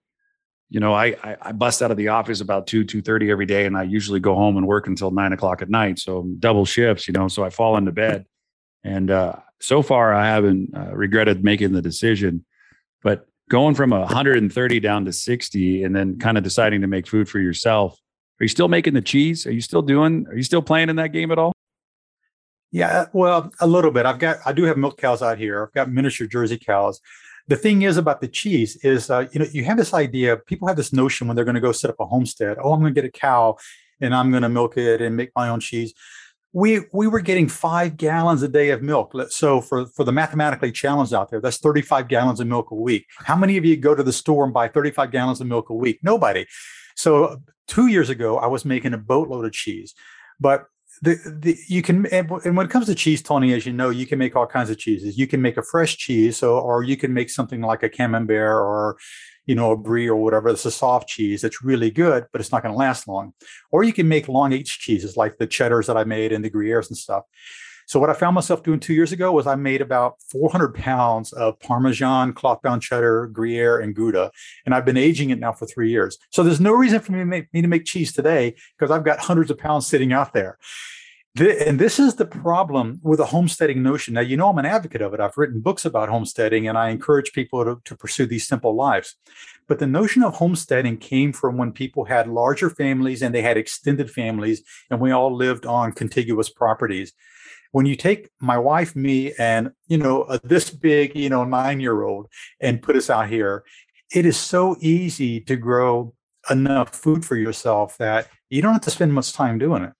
You 0.69 0.79
know, 0.79 0.93
I, 0.93 1.15
I, 1.23 1.37
I 1.41 1.51
bust 1.51 1.81
out 1.81 1.91
of 1.91 1.97
the 1.97 2.09
office 2.09 2.41
about 2.41 2.65
two 2.65 2.83
two 2.83 3.01
thirty 3.01 3.29
every 3.29 3.45
day, 3.45 3.65
and 3.65 3.77
I 3.77 3.83
usually 3.83 4.19
go 4.19 4.35
home 4.35 4.57
and 4.57 4.67
work 4.67 4.87
until 4.87 5.11
nine 5.11 5.33
o'clock 5.33 5.61
at 5.61 5.69
night. 5.69 5.99
So 5.99 6.27
double 6.39 6.65
shifts, 6.65 7.07
you 7.07 7.13
know. 7.13 7.27
So 7.27 7.43
I 7.43 7.49
fall 7.49 7.77
into 7.77 7.91
bed, 7.91 8.25
and 8.83 9.11
uh, 9.11 9.35
so 9.61 9.81
far 9.83 10.13
I 10.13 10.25
haven't 10.25 10.71
uh, 10.75 10.95
regretted 10.95 11.43
making 11.43 11.73
the 11.73 11.81
decision. 11.81 12.45
But 13.03 13.27
going 13.49 13.75
from 13.75 13.91
130 13.91 14.79
down 14.79 15.05
to 15.05 15.13
60, 15.13 15.83
and 15.83 15.95
then 15.95 16.17
kind 16.17 16.37
of 16.37 16.43
deciding 16.43 16.81
to 16.81 16.87
make 16.87 17.07
food 17.07 17.29
for 17.29 17.39
yourself. 17.39 17.99
Are 18.39 18.43
you 18.43 18.49
still 18.49 18.67
making 18.67 18.95
the 18.95 19.01
cheese? 19.01 19.45
Are 19.45 19.51
you 19.51 19.61
still 19.61 19.83
doing? 19.83 20.25
Are 20.27 20.35
you 20.35 20.43
still 20.43 20.63
playing 20.63 20.89
in 20.89 20.95
that 20.95 21.09
game 21.09 21.31
at 21.31 21.37
all? 21.37 21.53
Yeah, 22.73 23.05
well, 23.13 23.51
a 23.61 23.67
little 23.67 23.91
bit. 23.91 24.07
I've 24.07 24.17
got, 24.17 24.39
I 24.47 24.51
do 24.51 24.63
have 24.63 24.77
milk 24.77 24.97
cows 24.97 25.21
out 25.21 25.37
here. 25.37 25.63
I've 25.63 25.73
got 25.73 25.91
miniature 25.91 26.25
Jersey 26.25 26.57
cows. 26.57 26.99
The 27.47 27.55
thing 27.55 27.83
is 27.83 27.97
about 27.97 28.19
the 28.19 28.27
cheese 28.27 28.77
is, 28.77 29.11
uh, 29.11 29.27
you 29.31 29.39
know, 29.39 29.45
you 29.51 29.63
have 29.63 29.77
this 29.77 29.93
idea. 29.93 30.37
People 30.37 30.67
have 30.67 30.75
this 30.75 30.91
notion 30.91 31.27
when 31.27 31.35
they're 31.35 31.45
going 31.45 31.53
to 31.53 31.61
go 31.61 31.71
set 31.71 31.91
up 31.91 31.99
a 31.99 32.05
homestead. 32.07 32.57
Oh, 32.59 32.73
I'm 32.73 32.79
going 32.79 32.91
to 32.91 32.99
get 32.99 33.07
a 33.07 33.11
cow, 33.11 33.57
and 34.01 34.15
I'm 34.15 34.31
going 34.31 34.41
to 34.41 34.49
milk 34.49 34.75
it 34.77 35.01
and 35.01 35.15
make 35.15 35.29
my 35.35 35.49
own 35.49 35.59
cheese. 35.59 35.93
We 36.51 36.81
we 36.93 37.05
were 37.07 37.19
getting 37.19 37.47
five 37.47 37.95
gallons 37.95 38.41
a 38.41 38.47
day 38.47 38.71
of 38.71 38.81
milk. 38.81 39.13
So 39.29 39.61
for 39.61 39.85
for 39.87 40.03
the 40.03 40.11
mathematically 40.11 40.71
challenged 40.71 41.13
out 41.13 41.29
there, 41.29 41.41
that's 41.41 41.57
35 41.57 42.07
gallons 42.07 42.39
of 42.39 42.47
milk 42.47 42.71
a 42.71 42.75
week. 42.75 43.05
How 43.19 43.35
many 43.35 43.57
of 43.57 43.65
you 43.65 43.77
go 43.77 43.93
to 43.93 44.03
the 44.03 44.13
store 44.13 44.45
and 44.45 44.53
buy 44.53 44.67
35 44.67 45.11
gallons 45.11 45.41
of 45.41 45.47
milk 45.47 45.69
a 45.69 45.75
week? 45.75 45.99
Nobody. 46.01 46.47
So 46.95 47.39
two 47.67 47.87
years 47.87 48.09
ago, 48.09 48.37
I 48.37 48.47
was 48.47 48.65
making 48.65 48.93
a 48.93 48.99
boatload 48.99 49.45
of 49.45 49.51
cheese, 49.51 49.93
but 50.39 50.65
the, 51.03 51.57
you 51.67 51.81
can 51.81 52.05
and 52.07 52.29
when 52.29 52.65
it 52.65 52.69
comes 52.69 52.85
to 52.85 52.95
cheese 52.95 53.21
tony 53.21 53.53
as 53.53 53.65
you 53.65 53.73
know 53.73 53.89
you 53.89 54.05
can 54.05 54.17
make 54.17 54.35
all 54.35 54.47
kinds 54.47 54.69
of 54.69 54.77
cheeses. 54.77 55.17
You 55.17 55.27
can 55.27 55.41
make 55.41 55.57
a 55.57 55.63
fresh 55.63 55.97
cheese 55.97 56.37
so 56.37 56.59
or 56.59 56.83
you 56.83 56.97
can 56.97 57.13
make 57.13 57.29
something 57.29 57.61
like 57.61 57.83
a 57.83 57.89
camembert 57.89 58.55
or 58.55 58.97
you 59.45 59.55
know 59.55 59.71
a 59.71 59.77
brie 59.77 60.07
or 60.07 60.15
whatever. 60.15 60.49
It's 60.49 60.65
a 60.65 60.71
soft 60.71 61.09
cheese 61.09 61.41
that's 61.41 61.63
really 61.63 61.91
good 61.91 62.25
but 62.31 62.39
it's 62.39 62.51
not 62.51 62.63
going 62.63 62.73
to 62.73 62.77
last 62.77 63.07
long. 63.07 63.33
Or 63.71 63.83
you 63.83 63.93
can 63.93 64.07
make 64.07 64.27
long 64.27 64.53
aged 64.53 64.79
cheeses 64.79 65.17
like 65.17 65.37
the 65.37 65.47
cheddars 65.47 65.87
that 65.87 65.97
i 65.97 66.03
made 66.03 66.31
and 66.31 66.43
the 66.43 66.49
gruyeres 66.49 66.87
and 66.89 66.97
stuff 66.97 67.23
so 67.85 67.99
what 67.99 68.09
i 68.09 68.13
found 68.13 68.35
myself 68.35 68.63
doing 68.63 68.79
two 68.79 68.93
years 68.93 69.11
ago 69.11 69.31
was 69.31 69.47
i 69.47 69.55
made 69.55 69.81
about 69.81 70.21
400 70.29 70.73
pounds 70.73 71.33
of 71.33 71.59
parmesan 71.59 72.33
cloth 72.33 72.61
bound 72.61 72.81
cheddar 72.81 73.27
gruyere 73.27 73.79
and 73.79 73.95
gouda 73.95 74.31
and 74.65 74.73
i've 74.73 74.85
been 74.85 74.97
aging 74.97 75.29
it 75.29 75.39
now 75.39 75.51
for 75.51 75.65
three 75.65 75.89
years 75.89 76.17
so 76.31 76.43
there's 76.43 76.61
no 76.61 76.71
reason 76.71 76.99
for 76.99 77.11
me 77.11 77.19
to 77.19 77.25
make, 77.25 77.53
me 77.53 77.61
to 77.61 77.67
make 77.67 77.85
cheese 77.85 78.13
today 78.13 78.55
because 78.77 78.91
i've 78.91 79.05
got 79.05 79.19
hundreds 79.19 79.51
of 79.51 79.57
pounds 79.57 79.87
sitting 79.87 80.13
out 80.13 80.33
there 80.33 80.57
and 81.35 81.79
this 81.79 81.99
is 81.99 82.15
the 82.15 82.27
problem 82.27 82.99
with 83.01 83.17
the 83.17 83.25
homesteading 83.25 83.81
notion. 83.81 84.13
Now, 84.13 84.21
you 84.21 84.37
know, 84.37 84.49
I'm 84.49 84.59
an 84.59 84.67
advocate 84.67 85.01
of 85.01 85.15
it. 85.15 85.19
I've 85.19 85.35
written 85.35 85.61
books 85.61 85.83
about 85.83 86.09
homesteading 86.09 86.67
and 86.67 86.77
I 86.77 86.89
encourage 86.89 87.33
people 87.33 87.65
to, 87.65 87.81
to 87.85 87.95
pursue 87.95 88.27
these 88.27 88.47
simple 88.47 88.75
lives. 88.75 89.15
But 89.67 89.79
the 89.79 89.87
notion 89.87 90.23
of 90.23 90.35
homesteading 90.35 90.97
came 90.97 91.33
from 91.33 91.57
when 91.57 91.71
people 91.71 92.05
had 92.05 92.27
larger 92.27 92.69
families 92.69 93.23
and 93.23 93.33
they 93.33 93.41
had 93.41 93.57
extended 93.57 94.11
families, 94.11 94.61
and 94.91 94.99
we 94.99 95.09
all 95.09 95.35
lived 95.35 95.65
on 95.65 95.93
contiguous 95.93 96.49
properties. 96.49 97.13
When 97.73 97.87
you 97.87 97.95
take 97.95 98.29
my 98.39 98.57
wife, 98.57 98.95
me, 98.95 99.33
and 99.39 99.71
you 99.87 99.97
know 99.97 100.23
uh, 100.23 100.37
this 100.43 100.69
big, 100.69 101.15
you 101.15 101.27
know, 101.27 101.43
nine-year-old, 101.43 102.27
and 102.61 102.81
put 102.81 102.95
us 102.95 103.09
out 103.09 103.29
here, 103.29 103.63
it 104.13 104.27
is 104.27 104.37
so 104.37 104.77
easy 104.79 105.41
to 105.41 105.55
grow 105.55 106.13
enough 106.49 106.95
food 106.95 107.25
for 107.25 107.35
yourself 107.35 107.97
that 107.97 108.27
you 108.51 108.61
don't 108.61 108.73
have 108.73 108.81
to 108.81 108.91
spend 108.91 109.13
much 109.13 109.33
time 109.33 109.57
doing 109.57 109.83
it. 109.83 109.93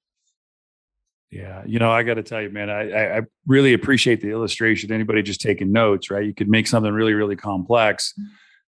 Yeah, 1.31 1.63
you 1.65 1.79
know, 1.79 1.89
I 1.89 2.03
got 2.03 2.13
to 2.13 2.23
tell 2.23 2.43
you, 2.43 2.51
man, 2.51 2.69
I, 2.69 3.17
I 3.17 3.21
really 3.47 3.73
appreciate 3.73 4.21
the 4.21 4.29
illustration. 4.29 4.91
Anybody 4.91 5.23
just 5.23 5.41
taking 5.41 5.71
notes, 5.71 6.11
right? 6.11 6.23
You 6.23 6.35
could 6.35 6.49
make 6.49 6.67
something 6.67 6.93
really, 6.93 7.15
really 7.15 7.35
complex, 7.35 8.13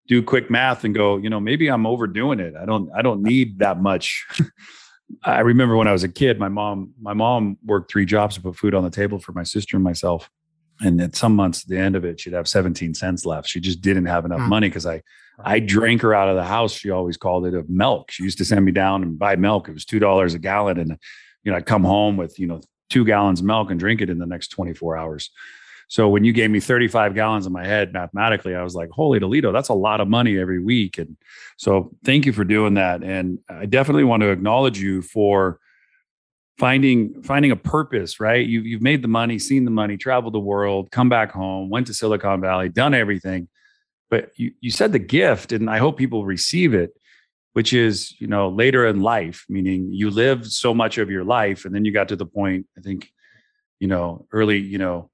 do 0.08 0.22
quick 0.22 0.50
math, 0.50 0.82
and 0.82 0.94
go, 0.94 1.18
you 1.18 1.28
know, 1.28 1.40
maybe 1.40 1.68
I'm 1.68 1.84
overdoing 1.84 2.40
it. 2.40 2.54
I 2.58 2.64
don't, 2.64 2.88
I 2.96 3.02
don't 3.02 3.22
need 3.22 3.58
that 3.58 3.82
much. 3.82 4.26
I 5.24 5.40
remember 5.40 5.76
when 5.76 5.88
I 5.88 5.92
was 5.92 6.04
a 6.04 6.08
kid, 6.08 6.38
my 6.38 6.48
mom, 6.48 6.94
my 7.00 7.14
mom 7.14 7.58
worked 7.64 7.90
three 7.90 8.06
jobs 8.06 8.36
to 8.36 8.40
put 8.40 8.56
food 8.56 8.74
on 8.74 8.84
the 8.84 8.90
table 8.90 9.18
for 9.18 9.32
my 9.32 9.42
sister 9.42 9.76
and 9.76 9.84
myself. 9.84 10.30
And 10.80 11.00
at 11.00 11.14
some 11.14 11.36
months, 11.36 11.62
at 11.62 11.68
the 11.68 11.78
end 11.78 11.94
of 11.94 12.04
it, 12.04 12.20
she'd 12.20 12.32
have 12.32 12.48
17 12.48 12.94
cents 12.94 13.24
left. 13.24 13.48
She 13.48 13.60
just 13.60 13.80
didn't 13.80 14.06
have 14.06 14.24
enough 14.24 14.40
mm. 14.40 14.48
money 14.48 14.68
because 14.68 14.86
I, 14.86 15.02
I 15.38 15.60
drank 15.60 16.02
her 16.02 16.14
out 16.14 16.28
of 16.28 16.36
the 16.36 16.44
house. 16.44 16.72
She 16.72 16.90
always 16.90 17.16
called 17.16 17.46
it 17.46 17.54
of 17.54 17.68
milk. 17.68 18.10
She 18.10 18.24
used 18.24 18.38
to 18.38 18.44
send 18.44 18.64
me 18.64 18.72
down 18.72 19.02
and 19.02 19.18
buy 19.18 19.36
milk. 19.36 19.68
It 19.68 19.72
was 19.72 19.84
two 19.84 19.98
dollars 20.00 20.34
a 20.34 20.38
gallon, 20.38 20.78
and 20.78 20.98
you 21.44 21.52
know, 21.52 21.58
I'd 21.58 21.66
come 21.66 21.84
home 21.84 22.16
with, 22.16 22.38
you 22.38 22.46
know, 22.46 22.60
two 22.90 23.04
gallons 23.04 23.40
of 23.40 23.46
milk 23.46 23.70
and 23.70 23.78
drink 23.78 24.00
it 24.00 24.10
in 24.10 24.18
the 24.18 24.26
next 24.26 24.48
24 24.48 24.96
hours. 24.96 25.30
So 25.88 26.08
when 26.08 26.24
you 26.24 26.32
gave 26.32 26.50
me 26.50 26.60
35 26.60 27.14
gallons 27.14 27.46
in 27.46 27.52
my 27.52 27.64
head 27.64 27.92
mathematically, 27.92 28.54
I 28.54 28.62
was 28.62 28.74
like, 28.74 28.90
holy 28.90 29.20
Toledo, 29.20 29.52
that's 29.52 29.68
a 29.68 29.74
lot 29.74 30.00
of 30.00 30.08
money 30.08 30.38
every 30.38 30.58
week. 30.58 30.98
And 30.98 31.16
so 31.56 31.94
thank 32.04 32.26
you 32.26 32.32
for 32.32 32.44
doing 32.44 32.74
that. 32.74 33.02
And 33.02 33.38
I 33.48 33.66
definitely 33.66 34.04
want 34.04 34.22
to 34.22 34.30
acknowledge 34.30 34.78
you 34.78 35.02
for 35.02 35.60
finding 36.58 37.22
finding 37.22 37.50
a 37.50 37.56
purpose, 37.56 38.20
right? 38.20 38.46
You 38.46 38.60
you've 38.62 38.82
made 38.82 39.02
the 39.02 39.08
money, 39.08 39.38
seen 39.38 39.64
the 39.64 39.70
money, 39.70 39.96
traveled 39.96 40.34
the 40.34 40.40
world, 40.40 40.90
come 40.90 41.08
back 41.08 41.32
home, 41.32 41.70
went 41.70 41.86
to 41.88 41.94
Silicon 41.94 42.40
Valley, 42.40 42.68
done 42.68 42.94
everything. 42.94 43.48
But 44.10 44.30
you 44.36 44.52
you 44.60 44.70
said 44.70 44.92
the 44.92 44.98
gift, 44.98 45.52
and 45.52 45.68
I 45.68 45.78
hope 45.78 45.96
people 45.96 46.24
receive 46.24 46.74
it 46.74 46.92
which 47.54 47.72
is 47.72 48.20
you 48.20 48.26
know 48.26 48.48
later 48.50 48.86
in 48.86 49.00
life 49.00 49.46
meaning 49.48 49.90
you 49.90 50.10
lived 50.10 50.44
so 50.52 50.74
much 50.74 50.98
of 50.98 51.10
your 51.10 51.24
life 51.24 51.64
and 51.64 51.74
then 51.74 51.84
you 51.84 51.92
got 51.92 52.08
to 52.08 52.16
the 52.16 52.26
point 52.26 52.66
i 52.76 52.80
think 52.80 53.10
you 53.80 53.88
know 53.88 54.26
early 54.32 54.58
you 54.58 54.76
know 54.76 55.10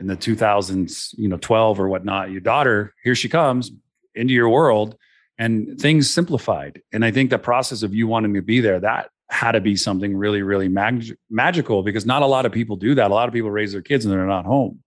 in 0.00 0.06
the 0.06 0.16
2000s 0.16 1.14
you 1.16 1.28
know 1.28 1.36
12 1.36 1.78
or 1.78 1.88
whatnot 1.88 2.30
your 2.30 2.40
daughter 2.40 2.94
here 3.04 3.14
she 3.14 3.28
comes 3.28 3.70
into 4.14 4.34
your 4.34 4.48
world 4.48 4.96
and 5.38 5.78
things 5.80 6.10
simplified 6.10 6.82
and 6.92 7.04
i 7.04 7.10
think 7.10 7.30
the 7.30 7.38
process 7.38 7.82
of 7.82 7.94
you 7.94 8.06
wanting 8.06 8.34
to 8.34 8.42
be 8.42 8.60
there 8.60 8.80
that 8.80 9.10
had 9.30 9.52
to 9.52 9.60
be 9.60 9.76
something 9.76 10.16
really 10.16 10.42
really 10.42 10.68
mag- 10.68 11.16
magical 11.30 11.82
because 11.82 12.04
not 12.04 12.22
a 12.22 12.26
lot 12.26 12.46
of 12.46 12.52
people 12.52 12.76
do 12.76 12.94
that 12.94 13.10
a 13.10 13.14
lot 13.14 13.28
of 13.28 13.34
people 13.34 13.50
raise 13.50 13.72
their 13.72 13.82
kids 13.82 14.04
and 14.04 14.12
they're 14.12 14.26
not 14.26 14.44
home 14.44 14.82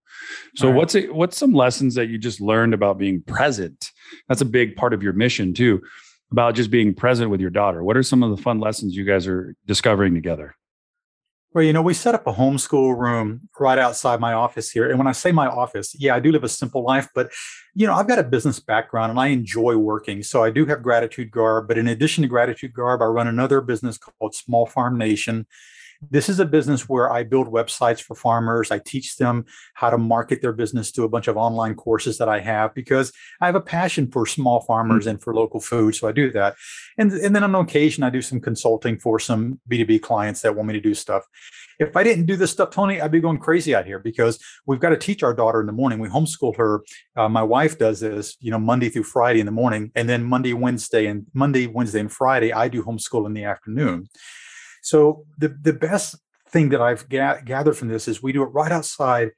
so 0.55 0.67
right. 0.67 0.75
what's 0.75 0.95
it, 0.95 1.13
what's 1.13 1.37
some 1.37 1.53
lessons 1.53 1.95
that 1.95 2.07
you 2.07 2.17
just 2.17 2.41
learned 2.41 2.73
about 2.73 2.97
being 2.97 3.21
present 3.21 3.91
that's 4.27 4.41
a 4.41 4.45
big 4.45 4.75
part 4.75 4.93
of 4.93 5.01
your 5.01 5.13
mission 5.13 5.53
too 5.53 5.81
about 6.33 6.55
just 6.55 6.71
being 6.71 6.95
present 6.95 7.29
with 7.29 7.39
your 7.39 7.51
daughter. 7.51 7.83
What 7.83 7.95
are 7.95 8.01
some 8.01 8.23
of 8.23 8.35
the 8.35 8.41
fun 8.41 8.59
lessons 8.59 8.95
you 8.95 9.05
guys 9.05 9.27
are 9.27 9.55
discovering 9.67 10.15
together? 10.15 10.55
Well, 11.53 11.63
you 11.63 11.71
know, 11.71 11.83
we 11.83 11.93
set 11.93 12.15
up 12.15 12.25
a 12.25 12.33
homeschool 12.33 12.97
room 12.97 13.47
right 13.59 13.77
outside 13.77 14.19
my 14.19 14.33
office 14.33 14.71
here. 14.71 14.89
And 14.89 14.97
when 14.97 15.05
I 15.05 15.11
say 15.11 15.31
my 15.31 15.45
office, 15.45 15.95
yeah, 15.99 16.15
I 16.15 16.19
do 16.19 16.31
live 16.31 16.43
a 16.43 16.49
simple 16.49 16.83
life, 16.83 17.09
but 17.13 17.31
you 17.75 17.85
know, 17.85 17.93
I've 17.93 18.07
got 18.07 18.17
a 18.17 18.23
business 18.23 18.59
background 18.59 19.11
and 19.11 19.19
I 19.19 19.27
enjoy 19.27 19.77
working. 19.77 20.23
So 20.23 20.43
I 20.43 20.49
do 20.49 20.65
have 20.65 20.81
Gratitude 20.81 21.29
Garb, 21.29 21.67
but 21.67 21.77
in 21.77 21.87
addition 21.87 22.23
to 22.23 22.27
Gratitude 22.27 22.73
Garb, 22.73 23.03
I 23.03 23.05
run 23.05 23.27
another 23.27 23.61
business 23.61 23.99
called 23.99 24.33
Small 24.33 24.65
Farm 24.65 24.97
Nation. 24.97 25.45
This 26.09 26.29
is 26.29 26.39
a 26.39 26.45
business 26.45 26.87
where 26.89 27.11
I 27.11 27.23
build 27.23 27.47
websites 27.47 28.01
for 28.01 28.15
farmers. 28.15 28.71
I 28.71 28.79
teach 28.79 29.17
them 29.17 29.45
how 29.73 29.89
to 29.89 29.97
market 29.97 30.41
their 30.41 30.53
business 30.53 30.91
to 30.93 31.03
a 31.03 31.09
bunch 31.09 31.27
of 31.27 31.37
online 31.37 31.75
courses 31.75 32.17
that 32.17 32.29
I 32.29 32.39
have 32.39 32.73
because 32.73 33.11
I 33.41 33.45
have 33.45 33.55
a 33.55 33.61
passion 33.61 34.09
for 34.11 34.25
small 34.25 34.61
farmers 34.61 35.03
mm-hmm. 35.03 35.11
and 35.11 35.21
for 35.21 35.33
local 35.33 35.59
food. 35.59 35.95
So 35.95 36.07
I 36.07 36.11
do 36.11 36.31
that. 36.31 36.55
And, 36.97 37.11
and 37.11 37.35
then 37.35 37.43
on 37.43 37.55
occasion, 37.55 38.03
I 38.03 38.09
do 38.09 38.21
some 38.21 38.39
consulting 38.39 38.99
for 38.99 39.19
some 39.19 39.59
B2B 39.69 40.01
clients 40.01 40.41
that 40.41 40.55
want 40.55 40.67
me 40.67 40.73
to 40.73 40.81
do 40.81 40.93
stuff. 40.93 41.23
If 41.79 41.97
I 41.97 42.03
didn't 42.03 42.25
do 42.25 42.35
this 42.35 42.51
stuff, 42.51 42.69
Tony, 42.69 43.01
I'd 43.01 43.11
be 43.11 43.19
going 43.19 43.39
crazy 43.39 43.73
out 43.73 43.85
here 43.85 43.99
because 43.99 44.39
we've 44.65 44.79
got 44.79 44.89
to 44.89 44.97
teach 44.97 45.23
our 45.23 45.33
daughter 45.33 45.59
in 45.59 45.65
the 45.65 45.73
morning. 45.73 45.99
We 45.99 46.07
homeschool 46.07 46.55
her. 46.57 46.83
Uh, 47.15 47.29
my 47.29 47.43
wife 47.43 47.79
does 47.79 47.99
this, 47.99 48.37
you 48.39 48.51
know, 48.51 48.59
Monday 48.59 48.89
through 48.89 49.03
Friday 49.03 49.39
in 49.39 49.45
the 49.45 49.51
morning, 49.51 49.91
and 49.95 50.07
then 50.07 50.23
Monday, 50.23 50.53
Wednesday, 50.53 51.07
and 51.07 51.25
Monday, 51.33 51.67
Wednesday, 51.67 51.99
and 51.99 52.11
Friday, 52.11 52.53
I 52.53 52.67
do 52.67 52.83
homeschool 52.83 53.25
in 53.25 53.33
the 53.33 53.45
afternoon. 53.45 54.07
So 54.83 55.25
the 55.37 55.49
the 55.49 55.73
best 55.73 56.17
thing 56.49 56.69
that 56.69 56.81
I've 56.81 57.09
ga- 57.09 57.41
gathered 57.43 57.75
from 57.75 57.87
this 57.87 58.07
is 58.07 58.21
we 58.21 58.33
do 58.33 58.43
it 58.43 58.47
right 58.47 58.71
outside 58.71 59.31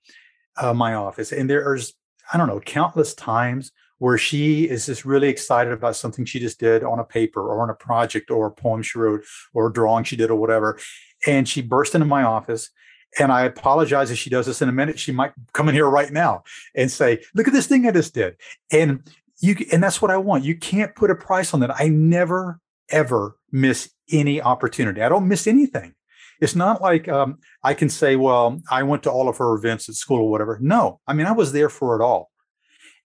uh, 0.58 0.74
my 0.74 0.96
office, 0.96 1.32
and 1.32 1.50
there's 1.50 1.94
I 2.34 2.38
don't 2.38 2.48
know 2.48 2.60
countless 2.60 3.14
times 3.14 3.72
where 4.00 4.18
she 4.18 4.66
is 4.66 4.88
just 4.88 5.06
really 5.06 5.30
excited 5.30 5.72
about 5.72 5.96
something 5.96 6.26
she 6.26 6.40
just 6.40 6.60
did 6.60 6.84
on 6.84 7.00
a 7.00 7.04
paper 7.04 7.42
or 7.42 7.62
on 7.62 7.70
a 7.70 7.76
project 7.76 8.30
or 8.30 8.48
a 8.48 8.52
poem 8.52 8.82
she 8.82 9.00
wrote 9.00 9.24
or 9.54 9.68
a 9.68 9.74
drawing 9.74 10.04
she 10.04 10.18
did 10.18 10.30
or 10.30 10.36
whatever, 10.36 10.80
and 11.26 11.48
she 11.48 11.62
burst 11.62 11.96
into 11.96 12.06
my 12.06 12.24
office. 12.24 12.70
And 13.18 13.32
I 13.32 13.44
apologize 13.44 14.12
if 14.12 14.18
she 14.18 14.30
does 14.30 14.48
this 14.48 14.62
in 14.62 14.68
a 14.68 14.74
minute. 14.74 15.00
She 15.00 15.14
might 15.14 15.32
come 15.54 15.70
in 15.70 15.76
here 15.76 15.90
right 15.90 16.12
now 16.12 16.44
and 16.76 16.92
say, 16.92 17.24
"Look 17.36 17.48
at 17.48 17.54
this 17.54 17.68
thing 17.68 17.88
I 17.88 17.92
just 17.92 18.16
did," 18.16 18.36
and 18.72 19.08
you 19.40 19.56
and 19.72 19.82
that's 19.84 20.02
what 20.02 20.12
I 20.12 20.18
want. 20.18 20.44
You 20.44 20.58
can't 20.58 20.96
put 20.96 21.12
a 21.12 21.16
price 21.16 21.54
on 21.54 21.60
that. 21.60 21.80
I 21.80 21.88
never 21.88 22.60
ever 22.90 23.38
miss 23.52 23.92
any 24.12 24.42
opportunity. 24.42 25.02
I 25.02 25.10
don't 25.10 25.28
miss 25.28 25.48
anything. 25.48 25.94
it's 26.42 26.56
not 26.56 26.82
like 26.82 27.08
um, 27.08 27.40
I 27.64 27.74
can 27.74 27.90
say, 27.90 28.16
well, 28.16 28.62
I 28.70 28.84
went 28.84 29.04
to 29.04 29.12
all 29.12 29.30
of 29.30 29.38
her 29.38 29.54
events 29.56 29.90
at 29.90 29.96
school 29.96 30.20
or 30.20 30.30
whatever. 30.30 30.58
No, 30.62 31.00
I 31.08 31.14
mean, 31.14 31.28
I 31.28 31.32
was 31.32 31.52
there 31.52 31.70
for 31.70 32.00
it 32.00 32.04
all. 32.04 32.30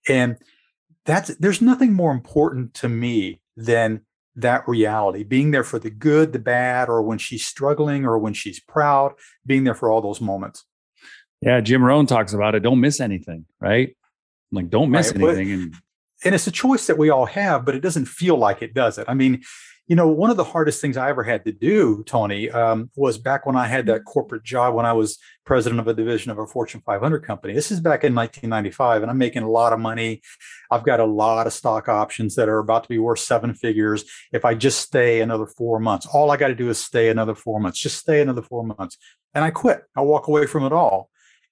And 0.09 0.37
that's 1.05 1.35
there's 1.37 1.61
nothing 1.61 1.93
more 1.93 2.13
important 2.13 2.75
to 2.75 2.89
me 2.89 3.41
than 3.57 4.03
that 4.37 4.67
reality, 4.69 5.25
being 5.25 5.51
there 5.51 5.65
for 5.65 5.79
the 5.79 5.91
good, 5.91 6.33
the 6.33 6.39
bad, 6.39 6.89
or 6.89 7.03
when 7.03 7.19
she's 7.19 7.45
struggling 7.45 8.07
or 8.07 8.19
when 8.19 8.33
she's 8.33 8.61
proud, 8.61 9.13
being 9.45 9.65
there 9.65 9.75
for 9.75 9.91
all 9.91 10.01
those 10.01 10.21
moments. 10.21 10.65
Yeah, 11.43 11.61
Jim 11.61 11.83
Rohn 11.83 12.07
talks 12.07 12.33
about 12.33 12.55
it. 12.55 12.61
Don't 12.61 12.81
miss 12.81 13.01
anything, 13.01 13.47
right? 13.61 13.97
Like, 14.53 14.69
don't 14.69 14.91
miss 14.91 15.13
right, 15.13 15.23
anything. 15.23 15.49
But, 15.49 15.53
and 15.53 15.75
and 16.25 16.35
it's 16.35 16.47
a 16.47 16.53
choice 16.53 16.87
that 16.87 16.99
we 16.99 17.11
all 17.11 17.27
have, 17.27 17.65
but 17.65 17.75
it 17.75 17.81
doesn't 17.81 18.07
feel 18.07 18.37
like 18.37 18.63
it, 18.63 18.75
does 18.75 18.99
it? 18.99 19.07
I 19.09 19.15
mean, 19.15 19.43
you 19.91 19.97
know, 19.97 20.07
one 20.07 20.31
of 20.31 20.37
the 20.37 20.45
hardest 20.45 20.81
things 20.81 20.97
I 20.97 21.11
ever 21.11 21.25
had 21.25 21.45
to 21.47 21.51
do, 21.51 22.05
Tony, 22.05 22.49
um, 22.49 22.93
was 22.95 23.19
back 23.19 23.45
when 23.45 23.57
I 23.57 23.67
had 23.67 23.87
that 23.87 24.05
corporate 24.05 24.45
job 24.45 24.73
when 24.73 24.87
I 24.87 24.93
was 24.93 25.19
president 25.45 25.81
of 25.81 25.89
a 25.89 25.95
division 25.95 26.31
of 26.31 26.39
a 26.39 26.47
Fortune 26.47 26.81
500 26.87 27.27
company. 27.27 27.55
This 27.55 27.73
is 27.73 27.81
back 27.81 28.05
in 28.05 28.15
1995, 28.15 29.03
and 29.03 29.11
I'm 29.11 29.19
making 29.19 29.43
a 29.43 29.51
lot 29.51 29.73
of 29.73 29.81
money. 29.81 30.23
I've 30.71 30.85
got 30.85 31.01
a 31.01 31.05
lot 31.05 31.49
of 31.49 31.53
stock 31.53 31.89
options 31.89 32.37
that 32.37 32.49
are 32.49 32.61
about 32.61 32.85
to 32.85 32.89
be 32.89 32.99
worth 32.99 33.19
seven 33.19 33.53
figures. 33.53 34.05
If 34.33 34.45
I 34.45 34.55
just 34.55 34.81
stay 34.81 35.23
another 35.23 35.47
four 35.47 35.81
months, 35.81 36.07
all 36.07 36.31
I 36.31 36.37
got 36.37 36.49
to 36.49 36.55
do 36.55 36.71
is 36.71 36.79
stay 36.79 37.09
another 37.09 37.35
four 37.35 37.59
months, 37.59 37.81
just 37.81 37.99
stay 37.99 38.21
another 38.21 38.43
four 38.43 38.63
months. 38.63 38.97
And 39.35 39.45
I 39.45 39.51
quit. 39.51 39.83
I 39.97 40.03
walk 40.03 40.29
away 40.29 40.47
from 40.47 40.63
it 40.63 40.73
all. 40.73 41.11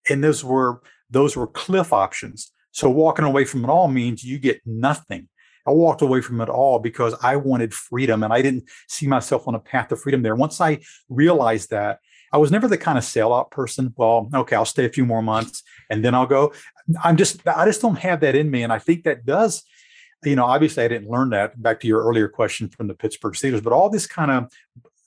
And 0.09 0.23
those 0.23 0.45
were 0.45 0.81
those 1.11 1.35
were 1.35 1.49
cliff 1.49 1.93
options. 1.93 2.53
So 2.71 2.89
walking 2.89 3.25
away 3.25 3.47
from 3.47 3.65
it 3.65 3.69
all 3.69 3.89
means 3.89 4.23
you 4.23 4.39
get 4.39 4.61
nothing. 4.65 5.29
I 5.69 5.73
walked 5.73 6.03
away 6.03 6.21
from 6.23 6.41
it 6.41 6.49
all 6.49 6.79
because 6.79 7.15
I 7.23 7.37
wanted 7.37 7.75
freedom 7.75 8.23
and 8.23 8.33
I 8.33 8.41
didn't 8.41 8.65
see 8.89 9.07
myself 9.07 9.47
on 9.47 9.55
a 9.55 9.59
path 9.59 9.89
to 9.89 9.97
freedom 9.97 10.23
there. 10.23 10.35
Once 10.35 10.61
I 10.61 10.81
realized 11.09 11.71
that, 11.71 12.01
I 12.33 12.39
was 12.39 12.51
never 12.51 12.69
the 12.69 12.79
kind 12.79 12.99
of 12.99 13.05
sellout 13.05 13.51
person. 13.51 13.95
Well, 13.97 14.31
okay, 14.35 14.57
I'll 14.57 14.65
stay 14.65 14.87
a 14.87 14.91
few 14.91 15.05
more 15.05 15.23
months 15.23 15.63
and 15.91 16.05
then 16.05 16.15
I'll 16.15 16.27
go. 16.27 16.53
I'm 17.05 17.17
just, 17.17 17.47
I 17.47 17.65
just 17.67 17.83
don't 17.83 17.99
have 17.99 18.21
that 18.21 18.35
in 18.35 18.51
me. 18.51 18.63
And 18.63 18.73
I 18.73 18.79
think 18.79 19.05
that 19.05 19.27
does, 19.27 19.63
you 20.25 20.37
know, 20.37 20.45
obviously 20.45 20.85
I 20.85 20.89
didn't 20.89 21.09
learn 21.09 21.31
that 21.31 21.63
back 21.63 21.81
to 21.81 21.87
your 21.87 22.03
earlier 22.03 22.29
question 22.29 22.69
from 22.69 22.89
the 22.89 22.95
Pittsburgh 22.95 23.35
Steelers, 23.35 23.63
but 23.63 23.73
all 23.73 23.91
this 23.91 24.07
kind 24.07 24.31
of 24.31 24.51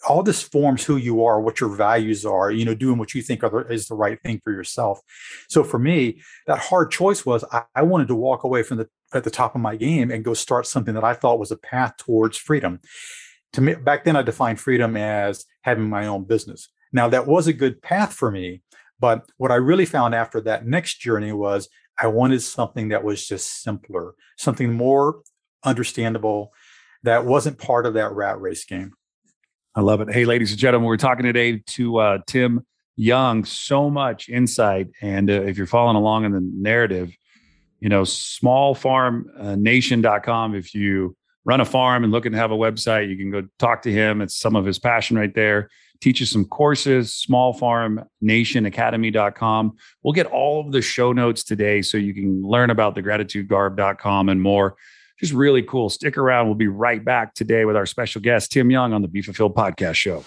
all 0.07 0.23
this 0.23 0.41
forms 0.41 0.83
who 0.83 0.97
you 0.97 1.23
are, 1.23 1.39
what 1.39 1.59
your 1.59 1.69
values 1.69 2.25
are, 2.25 2.51
you 2.51 2.65
know, 2.65 2.73
doing 2.73 2.97
what 2.97 3.13
you 3.13 3.21
think 3.21 3.41
the, 3.41 3.67
is 3.69 3.87
the 3.87 3.95
right 3.95 4.19
thing 4.21 4.41
for 4.43 4.51
yourself. 4.51 4.99
So 5.47 5.63
for 5.63 5.77
me, 5.77 6.21
that 6.47 6.59
hard 6.59 6.91
choice 6.91 7.25
was 7.25 7.43
I, 7.51 7.63
I, 7.75 7.83
wanted 7.83 8.07
to 8.07 8.15
walk 8.15 8.43
away 8.43 8.63
from 8.63 8.79
the 8.79 8.89
at 9.13 9.23
the 9.23 9.31
top 9.31 9.55
of 9.55 9.61
my 9.61 9.75
game 9.75 10.11
and 10.11 10.23
go 10.23 10.33
start 10.33 10.67
something 10.67 10.93
that 10.93 11.03
I 11.03 11.13
thought 11.13 11.39
was 11.39 11.51
a 11.51 11.57
path 11.57 11.97
towards 11.97 12.37
freedom. 12.37 12.79
To 13.53 13.61
me, 13.61 13.75
back 13.75 14.03
then 14.03 14.15
I 14.15 14.21
defined 14.21 14.59
freedom 14.59 14.95
as 14.95 15.45
having 15.61 15.89
my 15.89 16.07
own 16.07 16.23
business. 16.23 16.69
Now 16.93 17.09
that 17.09 17.27
was 17.27 17.47
a 17.47 17.53
good 17.53 17.81
path 17.81 18.13
for 18.13 18.31
me, 18.31 18.61
but 18.99 19.29
what 19.37 19.51
I 19.51 19.55
really 19.55 19.85
found 19.85 20.15
after 20.15 20.39
that 20.41 20.65
next 20.65 20.99
journey 20.99 21.31
was 21.33 21.69
I 21.99 22.07
wanted 22.07 22.41
something 22.41 22.89
that 22.89 23.03
was 23.03 23.27
just 23.27 23.61
simpler, 23.61 24.13
something 24.37 24.73
more 24.73 25.21
understandable 25.63 26.53
that 27.03 27.25
wasn't 27.25 27.57
part 27.57 27.85
of 27.85 27.95
that 27.95 28.11
rat 28.11 28.39
race 28.39 28.65
game. 28.65 28.93
I 29.75 29.81
love 29.81 30.01
it. 30.01 30.11
Hey, 30.11 30.25
ladies 30.25 30.51
and 30.51 30.59
gentlemen, 30.59 30.87
we're 30.87 30.97
talking 30.97 31.23
today 31.23 31.59
to 31.67 31.97
uh, 31.97 32.17
Tim 32.27 32.65
Young. 32.95 33.45
So 33.45 33.89
much 33.89 34.29
insight, 34.29 34.87
and 35.01 35.29
uh, 35.29 35.43
if 35.43 35.57
you're 35.57 35.67
following 35.67 35.95
along 35.95 36.25
in 36.25 36.33
the 36.33 36.41
narrative, 36.41 37.15
you 37.81 37.89
know, 37.89 38.03
smallfarmnation.com. 38.03 40.53
Uh, 40.53 40.57
if 40.57 40.73
you 40.73 41.17
run 41.43 41.59
a 41.59 41.65
farm 41.65 42.03
and 42.03 42.13
looking 42.13 42.31
to 42.31 42.37
have 42.37 42.51
a 42.51 42.57
website, 42.57 43.09
you 43.09 43.17
can 43.17 43.31
go 43.31 43.45
talk 43.59 43.81
to 43.81 43.91
him. 43.91 44.21
It's 44.21 44.39
some 44.39 44.55
of 44.55 44.65
his 44.65 44.79
passion 44.79 45.17
right 45.17 45.33
there. 45.33 45.69
Teaches 45.99 46.31
some 46.31 46.45
courses, 46.45 47.21
smallfarmnationacademy.com. 47.29 49.73
We'll 50.03 50.13
get 50.13 50.27
all 50.27 50.61
of 50.61 50.71
the 50.71 50.81
show 50.81 51.11
notes 51.11 51.43
today 51.43 51.81
so 51.81 51.97
you 51.97 52.13
can 52.13 52.41
learn 52.43 52.69
about 52.69 52.95
the 52.95 53.03
gratitudegarb.com 53.03 54.29
and 54.29 54.41
more. 54.41 54.77
Just 55.19 55.33
really 55.33 55.61
cool. 55.61 55.89
Stick 55.89 56.17
around. 56.17 56.45
We'll 56.47 56.55
be 56.55 56.67
right 56.67 57.03
back 57.03 57.33
today 57.35 57.65
with 57.65 57.75
our 57.75 57.85
special 57.85 58.21
guest, 58.21 58.51
Tim 58.51 58.71
Young, 58.71 58.93
on 58.93 59.01
the 59.03 59.07
Be 59.07 59.21
Fulfilled 59.21 59.55
Podcast 59.55 59.95
Show. 59.95 60.23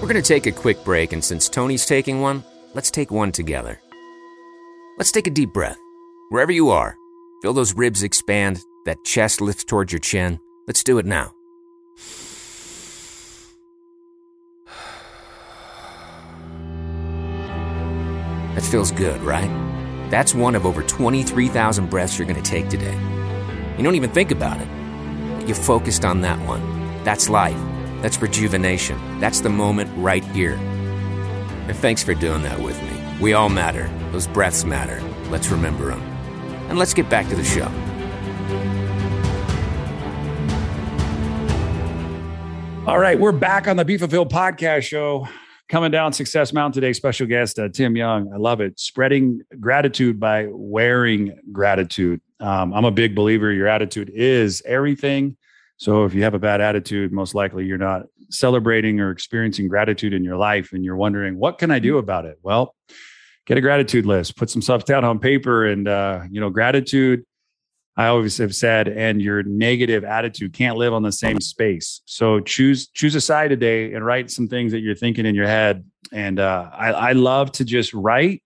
We're 0.00 0.08
going 0.08 0.22
to 0.22 0.22
take 0.22 0.46
a 0.46 0.52
quick 0.52 0.82
break, 0.84 1.12
and 1.12 1.22
since 1.22 1.50
Tony's 1.50 1.84
taking 1.84 2.22
one, 2.22 2.42
let's 2.72 2.90
take 2.90 3.10
one 3.10 3.30
together. 3.32 3.78
Let's 4.96 5.12
take 5.12 5.26
a 5.26 5.30
deep 5.30 5.52
breath. 5.52 5.76
Wherever 6.34 6.50
you 6.50 6.70
are, 6.70 6.98
feel 7.42 7.52
those 7.52 7.76
ribs 7.76 8.02
expand, 8.02 8.60
that 8.86 9.04
chest 9.04 9.40
lift 9.40 9.68
towards 9.68 9.92
your 9.92 10.00
chin. 10.00 10.40
Let's 10.66 10.82
do 10.82 10.98
it 10.98 11.06
now. 11.06 11.32
That 18.56 18.64
feels 18.64 18.90
good, 18.90 19.22
right? 19.22 19.48
That's 20.10 20.34
one 20.34 20.56
of 20.56 20.66
over 20.66 20.82
23,000 20.82 21.88
breaths 21.88 22.18
you're 22.18 22.26
going 22.26 22.42
to 22.42 22.50
take 22.50 22.68
today. 22.68 22.98
You 23.76 23.84
don't 23.84 23.94
even 23.94 24.10
think 24.10 24.32
about 24.32 24.60
it. 24.60 25.46
You're 25.46 25.54
focused 25.54 26.04
on 26.04 26.22
that 26.22 26.44
one. 26.48 27.04
That's 27.04 27.28
life. 27.28 27.60
That's 28.02 28.20
rejuvenation. 28.20 29.20
That's 29.20 29.40
the 29.40 29.50
moment 29.50 29.88
right 29.96 30.24
here. 30.24 30.54
And 30.54 31.76
thanks 31.76 32.02
for 32.02 32.14
doing 32.14 32.42
that 32.42 32.60
with 32.60 32.80
me. 32.82 33.20
We 33.20 33.34
all 33.34 33.48
matter. 33.48 33.88
Those 34.10 34.26
breaths 34.26 34.64
matter. 34.64 35.00
Let's 35.30 35.48
remember 35.48 35.90
them. 35.90 36.13
And 36.68 36.78
let's 36.78 36.94
get 36.94 37.08
back 37.08 37.28
to 37.28 37.36
the 37.36 37.44
show. 37.44 37.70
All 42.86 42.98
right, 42.98 43.18
we're 43.18 43.32
back 43.32 43.66
on 43.66 43.76
the 43.76 43.84
Be 43.84 43.96
Fulfilled 43.96 44.30
podcast 44.30 44.82
show. 44.82 45.26
Coming 45.70 45.90
down 45.90 46.12
Success 46.12 46.52
Mountain 46.52 46.80
today, 46.80 46.92
special 46.92 47.26
guest 47.26 47.58
uh, 47.58 47.70
Tim 47.70 47.96
Young. 47.96 48.30
I 48.32 48.36
love 48.36 48.60
it. 48.60 48.78
Spreading 48.78 49.40
gratitude 49.58 50.20
by 50.20 50.48
wearing 50.50 51.38
gratitude. 51.50 52.20
Um, 52.40 52.74
I'm 52.74 52.84
a 52.84 52.90
big 52.90 53.14
believer 53.14 53.50
your 53.50 53.68
attitude 53.68 54.10
is 54.14 54.62
everything. 54.66 55.38
So 55.78 56.04
if 56.04 56.12
you 56.12 56.22
have 56.24 56.34
a 56.34 56.38
bad 56.38 56.60
attitude, 56.60 57.12
most 57.12 57.34
likely 57.34 57.64
you're 57.64 57.78
not 57.78 58.02
celebrating 58.30 59.00
or 59.00 59.10
experiencing 59.10 59.68
gratitude 59.68 60.12
in 60.12 60.22
your 60.22 60.36
life 60.36 60.72
and 60.72 60.84
you're 60.84 60.96
wondering, 60.96 61.38
what 61.38 61.58
can 61.58 61.70
I 61.70 61.78
do 61.78 61.98
about 61.98 62.26
it? 62.26 62.38
Well, 62.42 62.74
get 63.46 63.58
a 63.58 63.60
gratitude 63.60 64.06
list, 64.06 64.36
put 64.36 64.50
some 64.50 64.62
stuff 64.62 64.84
down 64.84 65.04
on 65.04 65.18
paper 65.18 65.66
and 65.66 65.88
uh, 65.88 66.22
you 66.30 66.40
know, 66.40 66.50
gratitude 66.50 67.24
I 67.96 68.06
always 68.06 68.36
have 68.38 68.54
said, 68.54 68.88
and 68.88 69.22
your 69.22 69.44
negative 69.44 70.02
attitude 70.04 70.52
can't 70.52 70.76
live 70.76 70.92
on 70.92 71.04
the 71.04 71.12
same 71.12 71.40
space. 71.40 72.02
So 72.06 72.40
choose 72.40 72.88
choose 72.88 73.14
a 73.14 73.20
side 73.20 73.50
today 73.50 73.94
and 73.94 74.04
write 74.04 74.30
some 74.30 74.48
things 74.48 74.72
that 74.72 74.80
you're 74.80 74.96
thinking 74.96 75.26
in 75.26 75.34
your 75.34 75.46
head. 75.46 75.84
And 76.12 76.40
uh, 76.40 76.70
I, 76.72 76.92
I 76.92 77.12
love 77.12 77.52
to 77.52 77.64
just 77.64 77.94
write. 77.94 78.42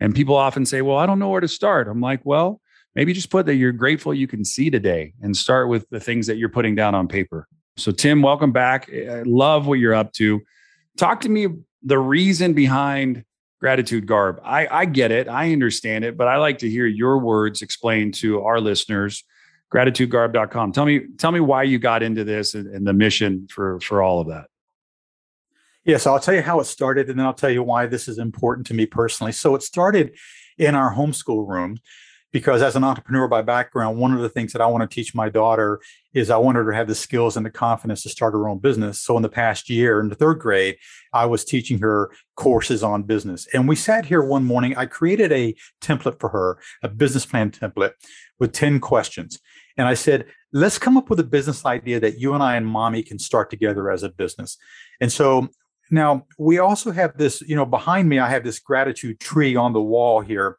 And 0.00 0.14
people 0.14 0.34
often 0.34 0.64
say, 0.64 0.80
"Well, 0.80 0.96
I 0.96 1.04
don't 1.04 1.18
know 1.18 1.28
where 1.28 1.42
to 1.42 1.48
start." 1.48 1.88
I'm 1.88 2.00
like, 2.00 2.20
"Well, 2.24 2.60
maybe 2.94 3.12
just 3.12 3.30
put 3.30 3.44
that 3.46 3.56
you're 3.56 3.72
grateful 3.72 4.14
you 4.14 4.26
can 4.26 4.44
see 4.44 4.70
today 4.70 5.12
and 5.20 5.36
start 5.36 5.68
with 5.68 5.88
the 5.90 6.00
things 6.00 6.26
that 6.26 6.38
you're 6.38 6.48
putting 6.48 6.74
down 6.74 6.94
on 6.94 7.06
paper. 7.06 7.46
So, 7.76 7.92
Tim, 7.92 8.22
welcome 8.22 8.52
back. 8.52 8.90
I 8.90 9.22
love 9.26 9.66
what 9.66 9.78
you're 9.78 9.94
up 9.94 10.12
to. 10.14 10.40
Talk 10.96 11.20
to 11.22 11.28
me 11.28 11.48
the 11.82 11.98
reason 11.98 12.54
behind 12.54 13.24
gratitude 13.60 14.06
garb. 14.06 14.40
I, 14.44 14.66
I 14.66 14.84
get 14.84 15.10
it, 15.10 15.28
I 15.28 15.52
understand 15.52 16.04
it, 16.04 16.16
but 16.16 16.28
I 16.28 16.36
like 16.36 16.58
to 16.58 16.70
hear 16.70 16.86
your 16.86 17.18
words 17.18 17.62
explained 17.62 18.14
to 18.14 18.42
our 18.42 18.60
listeners. 18.60 19.24
Gratitudegarb.com. 19.74 20.72
Tell 20.72 20.86
me, 20.86 21.00
tell 21.18 21.32
me 21.32 21.40
why 21.40 21.64
you 21.64 21.78
got 21.78 22.02
into 22.02 22.22
this 22.22 22.54
and, 22.54 22.72
and 22.72 22.86
the 22.86 22.92
mission 22.92 23.48
for 23.50 23.80
for 23.80 24.00
all 24.00 24.20
of 24.20 24.28
that. 24.28 24.46
Yeah, 25.84 25.96
so 25.98 26.12
I'll 26.12 26.20
tell 26.20 26.34
you 26.34 26.42
how 26.42 26.60
it 26.60 26.64
started, 26.64 27.08
and 27.08 27.18
then 27.18 27.26
I'll 27.26 27.34
tell 27.34 27.50
you 27.50 27.62
why 27.62 27.86
this 27.86 28.08
is 28.08 28.18
important 28.18 28.66
to 28.68 28.74
me 28.74 28.86
personally. 28.86 29.32
So 29.32 29.54
it 29.54 29.62
started 29.62 30.16
in 30.58 30.74
our 30.74 30.94
homeschool 30.94 31.46
room 31.48 31.78
because 32.36 32.60
as 32.60 32.76
an 32.76 32.84
entrepreneur 32.84 33.26
by 33.26 33.40
background, 33.40 33.96
one 33.96 34.12
of 34.12 34.20
the 34.20 34.28
things 34.28 34.52
that 34.52 34.60
I 34.60 34.66
want 34.66 34.82
to 34.82 34.94
teach 34.94 35.14
my 35.14 35.30
daughter 35.30 35.80
is 36.12 36.28
I 36.28 36.36
want 36.36 36.58
her 36.58 36.70
to 36.70 36.76
have 36.76 36.86
the 36.86 36.94
skills 36.94 37.34
and 37.34 37.46
the 37.46 37.50
confidence 37.50 38.02
to 38.02 38.10
start 38.10 38.34
her 38.34 38.46
own 38.46 38.58
business. 38.58 39.00
So 39.00 39.16
in 39.16 39.22
the 39.22 39.30
past 39.30 39.70
year, 39.70 40.00
in 40.00 40.10
the 40.10 40.14
third 40.14 40.38
grade, 40.38 40.76
I 41.14 41.24
was 41.24 41.46
teaching 41.46 41.78
her 41.78 42.10
courses 42.34 42.82
on 42.82 43.04
business. 43.04 43.48
And 43.54 43.66
we 43.66 43.74
sat 43.74 44.04
here 44.04 44.22
one 44.22 44.44
morning. 44.44 44.76
I 44.76 44.84
created 44.84 45.32
a 45.32 45.54
template 45.80 46.20
for 46.20 46.28
her, 46.28 46.58
a 46.82 46.90
business 46.90 47.24
plan 47.24 47.52
template 47.52 47.92
with 48.38 48.52
10 48.52 48.80
questions. 48.80 49.40
And 49.78 49.88
I 49.88 49.94
said, 49.94 50.26
let's 50.52 50.78
come 50.78 50.98
up 50.98 51.08
with 51.08 51.20
a 51.20 51.24
business 51.24 51.64
idea 51.64 52.00
that 52.00 52.18
you 52.18 52.34
and 52.34 52.42
I 52.42 52.56
and 52.56 52.66
mommy 52.66 53.02
can 53.02 53.18
start 53.18 53.48
together 53.48 53.90
as 53.90 54.02
a 54.02 54.10
business. 54.10 54.58
And 55.00 55.10
so 55.10 55.48
now 55.90 56.26
we 56.38 56.58
also 56.58 56.90
have 56.90 57.16
this, 57.16 57.40
you 57.40 57.56
know, 57.56 57.64
behind 57.64 58.10
me, 58.10 58.18
I 58.18 58.28
have 58.28 58.44
this 58.44 58.58
gratitude 58.58 59.20
tree 59.20 59.56
on 59.56 59.72
the 59.72 59.80
wall 59.80 60.20
here 60.20 60.58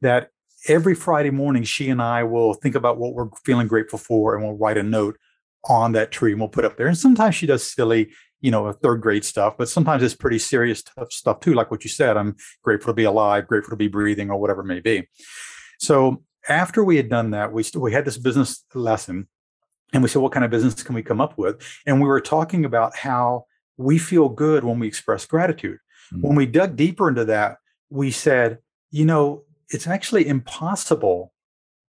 that 0.00 0.30
every 0.68 0.94
Friday 0.94 1.30
morning, 1.30 1.64
she 1.64 1.90
and 1.90 2.00
I 2.00 2.24
will 2.24 2.54
think 2.54 2.74
about 2.74 2.98
what 2.98 3.14
we're 3.14 3.28
feeling 3.44 3.66
grateful 3.66 3.98
for 3.98 4.34
and 4.34 4.44
we'll 4.44 4.56
write 4.56 4.78
a 4.78 4.82
note 4.82 5.18
on 5.64 5.92
that 5.92 6.10
tree 6.10 6.32
and 6.32 6.40
we'll 6.40 6.48
put 6.48 6.64
up 6.64 6.76
there. 6.76 6.86
And 6.86 6.98
sometimes 6.98 7.34
she 7.34 7.46
does 7.46 7.64
silly, 7.64 8.12
you 8.40 8.50
know, 8.50 8.72
third 8.72 9.00
grade 9.00 9.24
stuff, 9.24 9.54
but 9.56 9.68
sometimes 9.68 10.02
it's 10.02 10.14
pretty 10.14 10.38
serious 10.38 10.82
tough 10.82 11.12
stuff 11.12 11.40
too. 11.40 11.54
Like 11.54 11.70
what 11.70 11.84
you 11.84 11.90
said, 11.90 12.16
I'm 12.16 12.36
grateful 12.62 12.92
to 12.92 12.94
be 12.94 13.04
alive, 13.04 13.46
grateful 13.46 13.70
to 13.70 13.76
be 13.76 13.88
breathing, 13.88 14.30
or 14.30 14.38
whatever 14.40 14.62
it 14.62 14.66
may 14.66 14.80
be. 14.80 15.08
So 15.78 16.24
after 16.48 16.82
we 16.82 16.96
had 16.96 17.08
done 17.08 17.30
that, 17.30 17.52
we 17.52 17.62
st- 17.62 17.82
we 17.82 17.92
had 17.92 18.04
this 18.04 18.18
business 18.18 18.64
lesson, 18.74 19.28
and 19.92 20.02
we 20.02 20.08
said, 20.08 20.22
what 20.22 20.32
kind 20.32 20.44
of 20.44 20.50
business 20.50 20.82
can 20.82 20.94
we 20.94 21.02
come 21.02 21.20
up 21.20 21.38
with? 21.38 21.62
And 21.86 22.00
we 22.00 22.08
were 22.08 22.20
talking 22.20 22.64
about 22.64 22.96
how 22.96 23.44
we 23.76 23.98
feel 23.98 24.28
good 24.28 24.64
when 24.64 24.78
we 24.78 24.88
express 24.88 25.26
gratitude. 25.26 25.78
Mm-hmm. 26.12 26.26
When 26.26 26.36
we 26.36 26.46
dug 26.46 26.76
deeper 26.76 27.08
into 27.08 27.24
that, 27.26 27.58
we 27.90 28.10
said, 28.10 28.58
you 28.90 29.04
know, 29.04 29.44
it's 29.72 29.86
actually 29.86 30.28
impossible 30.28 31.32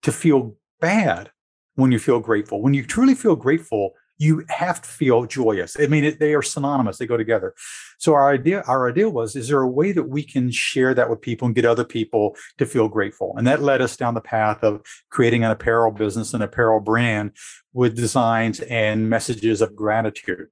to 0.03 0.11
feel 0.11 0.55
bad 0.79 1.31
when 1.75 1.91
you 1.91 1.99
feel 1.99 2.19
grateful. 2.19 2.61
When 2.61 2.73
you 2.73 2.85
truly 2.85 3.15
feel 3.15 3.35
grateful, 3.35 3.93
you 4.17 4.45
have 4.47 4.81
to 4.81 4.87
feel 4.87 5.25
joyous. 5.25 5.75
I 5.77 5.87
mean, 5.87 6.05
it, 6.05 6.19
they 6.19 6.33
are 6.33 6.41
synonymous; 6.41 6.97
they 6.97 7.05
go 7.05 7.17
together. 7.17 7.53
So 7.97 8.13
our 8.13 8.31
idea, 8.31 8.63
our 8.65 8.89
idea 8.89 9.09
was: 9.09 9.35
is 9.35 9.49
there 9.49 9.61
a 9.61 9.69
way 9.69 9.91
that 9.91 10.07
we 10.07 10.23
can 10.23 10.51
share 10.51 10.93
that 10.93 11.09
with 11.09 11.21
people 11.21 11.47
and 11.47 11.55
get 11.55 11.65
other 11.65 11.83
people 11.83 12.37
to 12.57 12.65
feel 12.65 12.87
grateful? 12.87 13.33
And 13.37 13.45
that 13.45 13.61
led 13.61 13.81
us 13.81 13.97
down 13.97 14.13
the 14.13 14.21
path 14.21 14.63
of 14.63 14.81
creating 15.09 15.43
an 15.43 15.51
apparel 15.51 15.91
business, 15.91 16.33
an 16.33 16.41
apparel 16.41 16.79
brand 16.79 17.31
with 17.73 17.95
designs 17.95 18.61
and 18.61 19.09
messages 19.09 19.61
of 19.61 19.75
gratitude. 19.75 20.47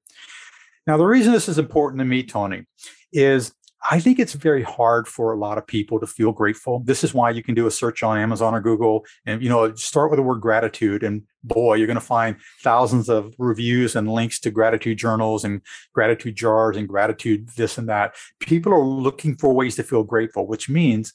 Now, 0.86 0.98
the 0.98 1.06
reason 1.06 1.32
this 1.32 1.48
is 1.48 1.58
important 1.58 2.00
to 2.00 2.06
me, 2.06 2.24
Tony, 2.24 2.66
is 3.14 3.54
I 3.90 4.00
think 4.00 4.18
it's 4.18 4.34
very 4.34 4.64
hard 4.64 5.08
for 5.08 5.34
a 5.34 5.38
lot 5.38 5.58
of 5.58 5.68
people 5.68 6.00
to 6.00 6.08
feel 6.08 6.32
grateful. 6.32 6.82
This 6.86 7.04
is 7.04 7.14
why 7.14 7.32
you 7.32 7.44
can 7.44 7.54
do 7.54 7.68
a 7.68 7.72
search 7.72 8.02
on 8.02 8.18
Amazon 8.18 8.56
or 8.56 8.62
Google 8.62 9.06
and 9.26 9.44
you 9.44 9.50
know 9.50 9.74
start 9.76 10.10
with 10.10 10.18
the 10.18 10.24
word 10.24 10.40
gratitude 10.40 11.04
and 11.04 11.24
boy 11.44 11.76
you're 11.76 11.88
going 11.88 11.96
to 11.96 12.02
find 12.02 12.38
thousands 12.62 13.10
of 13.10 13.34
reviews 13.38 13.96
and 13.96 14.10
links 14.10 14.40
to 14.40 14.52
gratitude 14.52 14.98
journals 14.98 15.44
and 15.44 15.62
gratitude 15.94 16.36
jars 16.36 16.78
and 16.78 16.88
gratitude 16.88 17.50
this 17.58 17.78
and 17.78 17.90
that. 17.90 18.16
People 18.40 18.74
are 18.74 18.86
looking 18.86 19.36
for 19.36 19.54
ways 19.54 19.76
to 19.76 19.84
feel 19.84 20.04
grateful, 20.04 20.48
which 20.48 20.70
means 20.70 21.14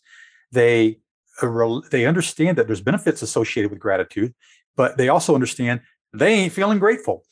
they 0.52 0.98
uh, 1.40 1.80
they 1.90 2.04
understand 2.04 2.58
that 2.58 2.66
there's 2.66 2.82
benefits 2.82 3.22
associated 3.22 3.70
with 3.70 3.80
gratitude, 3.80 4.34
but 4.76 4.98
they 4.98 5.08
also 5.08 5.34
understand 5.34 5.80
they 6.12 6.34
ain't 6.34 6.52
feeling 6.52 6.78
grateful. 6.78 7.24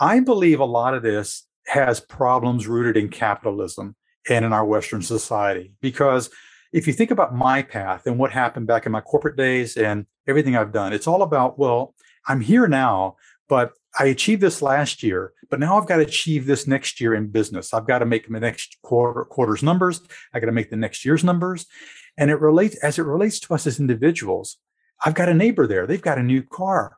I 0.00 0.20
believe 0.20 0.58
a 0.58 0.64
lot 0.64 0.94
of 0.94 1.02
this 1.02 1.46
has 1.66 2.00
problems 2.00 2.66
rooted 2.66 2.96
in 2.96 3.10
capitalism 3.10 3.94
and 4.28 4.44
in 4.44 4.52
our 4.52 4.64
Western 4.64 5.02
society. 5.02 5.72
Because 5.80 6.30
if 6.72 6.86
you 6.86 6.92
think 6.92 7.10
about 7.10 7.34
my 7.34 7.62
path 7.62 8.06
and 8.06 8.18
what 8.18 8.30
happened 8.30 8.66
back 8.66 8.86
in 8.86 8.92
my 8.92 9.00
corporate 9.00 9.36
days 9.36 9.76
and 9.76 10.06
everything 10.26 10.56
I've 10.56 10.72
done, 10.72 10.92
it's 10.92 11.06
all 11.06 11.22
about, 11.22 11.58
well, 11.58 11.94
I'm 12.26 12.40
here 12.40 12.68
now, 12.68 13.16
but 13.48 13.72
I 13.98 14.06
achieved 14.06 14.42
this 14.42 14.60
last 14.60 15.02
year, 15.02 15.32
but 15.50 15.60
now 15.60 15.78
I've 15.78 15.88
got 15.88 15.96
to 15.96 16.02
achieve 16.02 16.46
this 16.46 16.66
next 16.66 17.00
year 17.00 17.14
in 17.14 17.28
business. 17.28 17.72
I've 17.72 17.86
got 17.86 18.00
to 18.00 18.06
make 18.06 18.28
the 18.28 18.38
next 18.38 18.76
quarter 18.82 19.24
quarter's 19.24 19.62
numbers. 19.62 20.02
I 20.34 20.40
got 20.40 20.46
to 20.46 20.52
make 20.52 20.70
the 20.70 20.76
next 20.76 21.04
year's 21.04 21.24
numbers. 21.24 21.66
And 22.18 22.30
it 22.30 22.40
relates 22.40 22.76
as 22.76 22.98
it 22.98 23.04
relates 23.04 23.40
to 23.40 23.54
us 23.54 23.66
as 23.66 23.80
individuals. 23.80 24.58
I've 25.04 25.14
got 25.14 25.28
a 25.28 25.34
neighbor 25.34 25.66
there. 25.66 25.86
They've 25.86 26.02
got 26.02 26.18
a 26.18 26.22
new 26.22 26.42
car. 26.42 26.97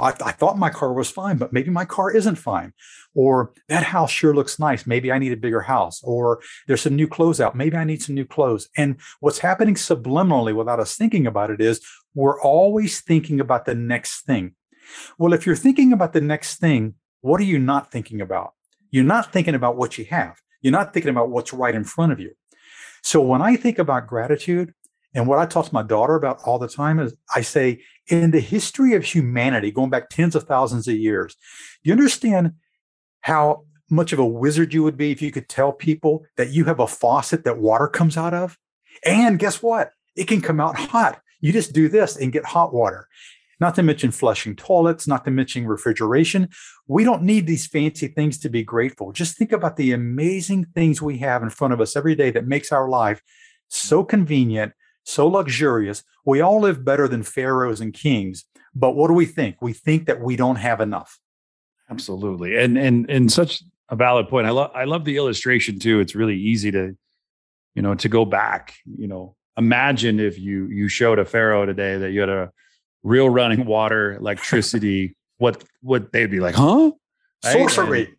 I, 0.00 0.08
I, 0.24 0.32
thought 0.32 0.58
my 0.58 0.70
car 0.70 0.92
was 0.92 1.10
fine, 1.10 1.36
but 1.36 1.52
maybe 1.52 1.70
my 1.70 1.84
car 1.84 2.10
isn't 2.10 2.36
fine. 2.36 2.72
Or 3.14 3.52
that 3.68 3.84
house 3.84 4.10
sure 4.10 4.34
looks 4.34 4.58
nice. 4.58 4.86
Maybe 4.86 5.12
I 5.12 5.18
need 5.18 5.32
a 5.32 5.36
bigger 5.36 5.60
house. 5.60 6.02
Or 6.02 6.40
there's 6.66 6.80
some 6.80 6.96
new 6.96 7.08
clothes 7.08 7.40
out. 7.40 7.54
Maybe 7.54 7.76
I 7.76 7.84
need 7.84 8.02
some 8.02 8.14
new 8.14 8.24
clothes. 8.24 8.68
And 8.76 8.96
what's 9.20 9.38
happening 9.38 9.74
subliminally 9.74 10.54
without 10.54 10.80
us 10.80 10.96
thinking 10.96 11.26
about 11.26 11.50
it 11.50 11.60
is 11.60 11.84
we're 12.14 12.40
always 12.40 13.00
thinking 13.00 13.40
about 13.40 13.64
the 13.64 13.74
next 13.74 14.22
thing. 14.22 14.54
Well, 15.18 15.32
if 15.32 15.46
you're 15.46 15.56
thinking 15.56 15.92
about 15.92 16.12
the 16.12 16.20
next 16.20 16.56
thing, 16.56 16.94
what 17.20 17.40
are 17.40 17.44
you 17.44 17.58
not 17.58 17.92
thinking 17.92 18.20
about? 18.20 18.54
You're 18.90 19.04
not 19.04 19.32
thinking 19.32 19.54
about 19.54 19.76
what 19.76 19.98
you 19.98 20.04
have. 20.06 20.40
You're 20.62 20.72
not 20.72 20.92
thinking 20.92 21.10
about 21.10 21.30
what's 21.30 21.52
right 21.52 21.74
in 21.74 21.84
front 21.84 22.12
of 22.12 22.20
you. 22.20 22.32
So 23.02 23.20
when 23.20 23.40
I 23.40 23.56
think 23.56 23.78
about 23.78 24.06
gratitude, 24.06 24.74
and 25.14 25.26
what 25.26 25.38
I 25.38 25.46
talk 25.46 25.66
to 25.66 25.74
my 25.74 25.82
daughter 25.82 26.14
about 26.14 26.40
all 26.44 26.58
the 26.58 26.68
time 26.68 27.00
is 27.00 27.14
I 27.34 27.40
say, 27.40 27.82
in 28.08 28.30
the 28.30 28.40
history 28.40 28.94
of 28.94 29.04
humanity, 29.04 29.70
going 29.70 29.90
back 29.90 30.08
tens 30.08 30.34
of 30.34 30.44
thousands 30.44 30.86
of 30.86 30.94
years, 30.94 31.34
do 31.82 31.88
you 31.88 31.92
understand 31.92 32.52
how 33.20 33.64
much 33.90 34.12
of 34.12 34.20
a 34.20 34.26
wizard 34.26 34.72
you 34.72 34.84
would 34.84 34.96
be 34.96 35.10
if 35.10 35.20
you 35.20 35.32
could 35.32 35.48
tell 35.48 35.72
people 35.72 36.24
that 36.36 36.50
you 36.50 36.64
have 36.64 36.80
a 36.80 36.86
faucet 36.86 37.44
that 37.44 37.58
water 37.58 37.88
comes 37.88 38.16
out 38.16 38.34
of? 38.34 38.56
And 39.04 39.38
guess 39.38 39.62
what? 39.62 39.92
It 40.16 40.28
can 40.28 40.40
come 40.40 40.60
out 40.60 40.76
hot. 40.76 41.20
You 41.40 41.52
just 41.52 41.72
do 41.72 41.88
this 41.88 42.16
and 42.16 42.32
get 42.32 42.44
hot 42.44 42.72
water. 42.72 43.08
Not 43.58 43.74
to 43.74 43.82
mention 43.82 44.10
flushing 44.10 44.56
toilets, 44.56 45.06
not 45.06 45.24
to 45.24 45.30
mention 45.30 45.66
refrigeration. 45.66 46.48
We 46.86 47.04
don't 47.04 47.22
need 47.22 47.46
these 47.46 47.66
fancy 47.66 48.08
things 48.08 48.38
to 48.38 48.48
be 48.48 48.62
grateful. 48.62 49.12
Just 49.12 49.36
think 49.36 49.52
about 49.52 49.76
the 49.76 49.92
amazing 49.92 50.66
things 50.74 51.02
we 51.02 51.18
have 51.18 51.42
in 51.42 51.50
front 51.50 51.74
of 51.74 51.80
us 51.80 51.96
every 51.96 52.14
day 52.14 52.30
that 52.30 52.46
makes 52.46 52.72
our 52.72 52.88
life 52.88 53.22
so 53.68 54.02
convenient 54.02 54.72
so 55.04 55.26
luxurious. 55.26 56.02
We 56.24 56.40
all 56.40 56.60
live 56.60 56.84
better 56.84 57.08
than 57.08 57.22
pharaohs 57.22 57.80
and 57.80 57.92
kings. 57.92 58.44
But 58.74 58.92
what 58.92 59.08
do 59.08 59.14
we 59.14 59.26
think? 59.26 59.60
We 59.60 59.72
think 59.72 60.06
that 60.06 60.20
we 60.20 60.36
don't 60.36 60.56
have 60.56 60.80
enough. 60.80 61.18
Absolutely. 61.90 62.56
And 62.56 62.78
and 62.78 63.10
and 63.10 63.32
such 63.32 63.62
a 63.88 63.96
valid 63.96 64.28
point. 64.28 64.46
I 64.46 64.50
love 64.50 64.70
I 64.74 64.84
love 64.84 65.04
the 65.04 65.16
illustration 65.16 65.78
too. 65.78 65.98
It's 66.00 66.14
really 66.14 66.36
easy 66.36 66.70
to, 66.70 66.96
you 67.74 67.82
know, 67.82 67.94
to 67.96 68.08
go 68.08 68.24
back, 68.24 68.74
you 68.96 69.08
know, 69.08 69.34
imagine 69.56 70.20
if 70.20 70.38
you 70.38 70.66
you 70.66 70.88
showed 70.88 71.18
a 71.18 71.24
pharaoh 71.24 71.66
today 71.66 71.98
that 71.98 72.12
you 72.12 72.20
had 72.20 72.28
a 72.28 72.52
real 73.02 73.28
running 73.28 73.66
water, 73.66 74.14
electricity, 74.14 75.16
what 75.38 75.64
what 75.82 76.12
they'd 76.12 76.30
be 76.30 76.40
like, 76.40 76.54
huh? 76.54 76.92
Sorcery. 77.42 78.14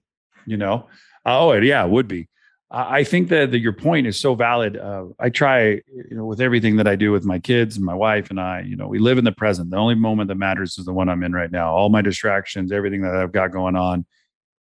you 0.46 0.58
know. 0.58 0.88
Oh, 1.26 1.54
yeah, 1.54 1.86
it 1.86 1.92
would 1.92 2.08
be. 2.08 2.28
I 2.74 3.04
think 3.04 3.28
that, 3.30 3.52
that 3.52 3.60
your 3.60 3.74
point 3.74 4.08
is 4.08 4.18
so 4.18 4.34
valid. 4.34 4.78
Uh, 4.78 5.08
I 5.20 5.30
try, 5.30 5.62
you 5.62 6.12
know, 6.12 6.26
with 6.26 6.40
everything 6.40 6.78
that 6.78 6.88
I 6.88 6.96
do 6.96 7.12
with 7.12 7.26
my 7.26 7.38
kids 7.38 7.76
and 7.76 7.86
my 7.86 7.94
wife 7.94 8.30
and 8.30 8.40
I, 8.40 8.62
you 8.62 8.78
know, 8.78 8.88
we 8.88 8.98
live 8.98 9.18
in 9.18 9.26
the 9.26 9.32
present. 9.34 9.72
The 9.72 9.78
only 9.78 9.96
moment 9.96 10.30
that 10.30 10.36
matters 10.36 10.78
is 10.78 10.86
the 10.86 10.94
one 10.94 11.10
I'm 11.10 11.24
in 11.24 11.34
right 11.34 11.52
now. 11.52 11.74
All 11.74 11.90
my 11.90 12.02
distractions, 12.02 12.72
everything 12.72 13.02
that 13.02 13.16
I've 13.16 13.34
got 13.34 13.52
going 13.52 13.76
on. 13.76 14.06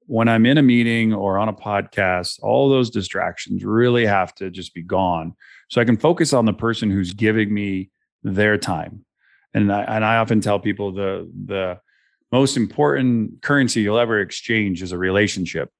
When 0.07 0.27
I'm 0.27 0.45
in 0.45 0.57
a 0.57 0.61
meeting 0.61 1.13
or 1.13 1.37
on 1.37 1.47
a 1.47 1.53
podcast, 1.53 2.39
all 2.41 2.69
those 2.69 2.89
distractions 2.89 3.63
really 3.63 4.05
have 4.05 4.35
to 4.35 4.49
just 4.49 4.73
be 4.73 4.81
gone, 4.81 5.33
so 5.69 5.79
I 5.79 5.85
can 5.85 5.95
focus 5.95 6.33
on 6.33 6.43
the 6.43 6.53
person 6.53 6.91
who's 6.91 7.13
giving 7.13 7.53
me 7.53 7.91
their 8.23 8.57
time. 8.57 9.05
And 9.53 9.71
I, 9.71 9.83
and 9.83 10.03
I 10.03 10.17
often 10.17 10.41
tell 10.41 10.59
people 10.59 10.91
the 10.91 11.31
the 11.45 11.79
most 12.29 12.57
important 12.57 13.41
currency 13.41 13.81
you'll 13.81 13.99
ever 13.99 14.19
exchange 14.19 14.81
is 14.81 14.91
a 14.91 14.97
relationship 14.97 15.71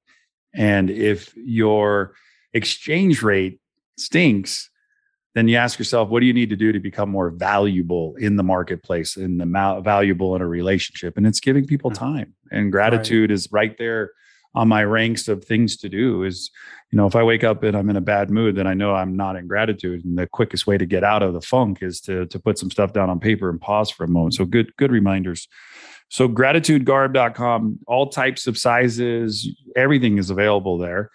and 0.54 0.90
if 0.90 1.34
your 1.36 2.14
exchange 2.54 3.22
rate 3.24 3.60
stinks, 3.98 4.70
then 5.34 5.48
you 5.48 5.56
ask 5.56 5.80
yourself, 5.80 6.10
what 6.10 6.20
do 6.20 6.26
you 6.26 6.34
need 6.34 6.50
to 6.50 6.56
do 6.56 6.72
to 6.72 6.80
become 6.80 7.10
more 7.10 7.30
valuable 7.30 8.16
in 8.18 8.36
the 8.36 8.44
marketplace 8.44 9.16
and 9.16 9.40
the 9.40 9.82
valuable 9.84 10.36
in 10.36 10.42
a 10.42 10.48
relationship? 10.48 11.16
And 11.16 11.26
it's 11.26 11.40
giving 11.40 11.66
people 11.66 11.90
hmm. 11.90 11.96
time. 11.96 12.34
And 12.52 12.72
gratitude 12.72 13.30
right. 13.30 13.36
is 13.36 13.48
right 13.52 13.78
there 13.78 14.12
on 14.54 14.68
my 14.68 14.84
ranks 14.84 15.30
of 15.30 15.46
things 15.46 15.78
to 15.78 15.90
do. 15.90 16.24
Is 16.24 16.52
you 16.92 16.98
know, 16.98 17.08
if 17.08 17.16
I 17.16 17.24
wake 17.24 17.46
up 17.46 17.64
and 17.64 17.78
I'm 17.78 17.90
in 17.90 17.96
a 17.96 18.02
bad 18.02 18.30
mood, 18.30 18.58
then 18.58 18.68
I 18.68 18.74
know 18.74 18.94
I'm 18.94 19.16
not 19.16 19.38
in 19.38 19.48
gratitude. 19.48 20.04
And 20.04 20.18
the 20.18 20.28
quickest 20.28 20.68
way 20.68 20.78
to 20.78 20.86
get 20.86 21.06
out 21.06 21.24
of 21.24 21.34
the 21.34 21.42
funk 21.42 21.80
is 21.82 22.02
to 22.02 22.26
to 22.26 22.40
put 22.40 22.58
some 22.58 22.70
stuff 22.70 22.92
down 22.92 23.10
on 23.10 23.20
paper 23.20 23.50
and 23.50 23.62
pause 23.62 23.90
for 23.90 24.04
a 24.04 24.10
moment. 24.10 24.34
So 24.34 24.44
good 24.44 24.76
good 24.76 24.92
reminders. 24.92 25.48
So 26.12 26.28
gratitudegarb.com, 26.28 27.80
all 27.88 28.10
types 28.10 28.46
of 28.46 28.58
sizes, 28.58 29.48
everything 29.78 30.18
is 30.18 30.30
available 30.30 30.78
there. 30.78 31.10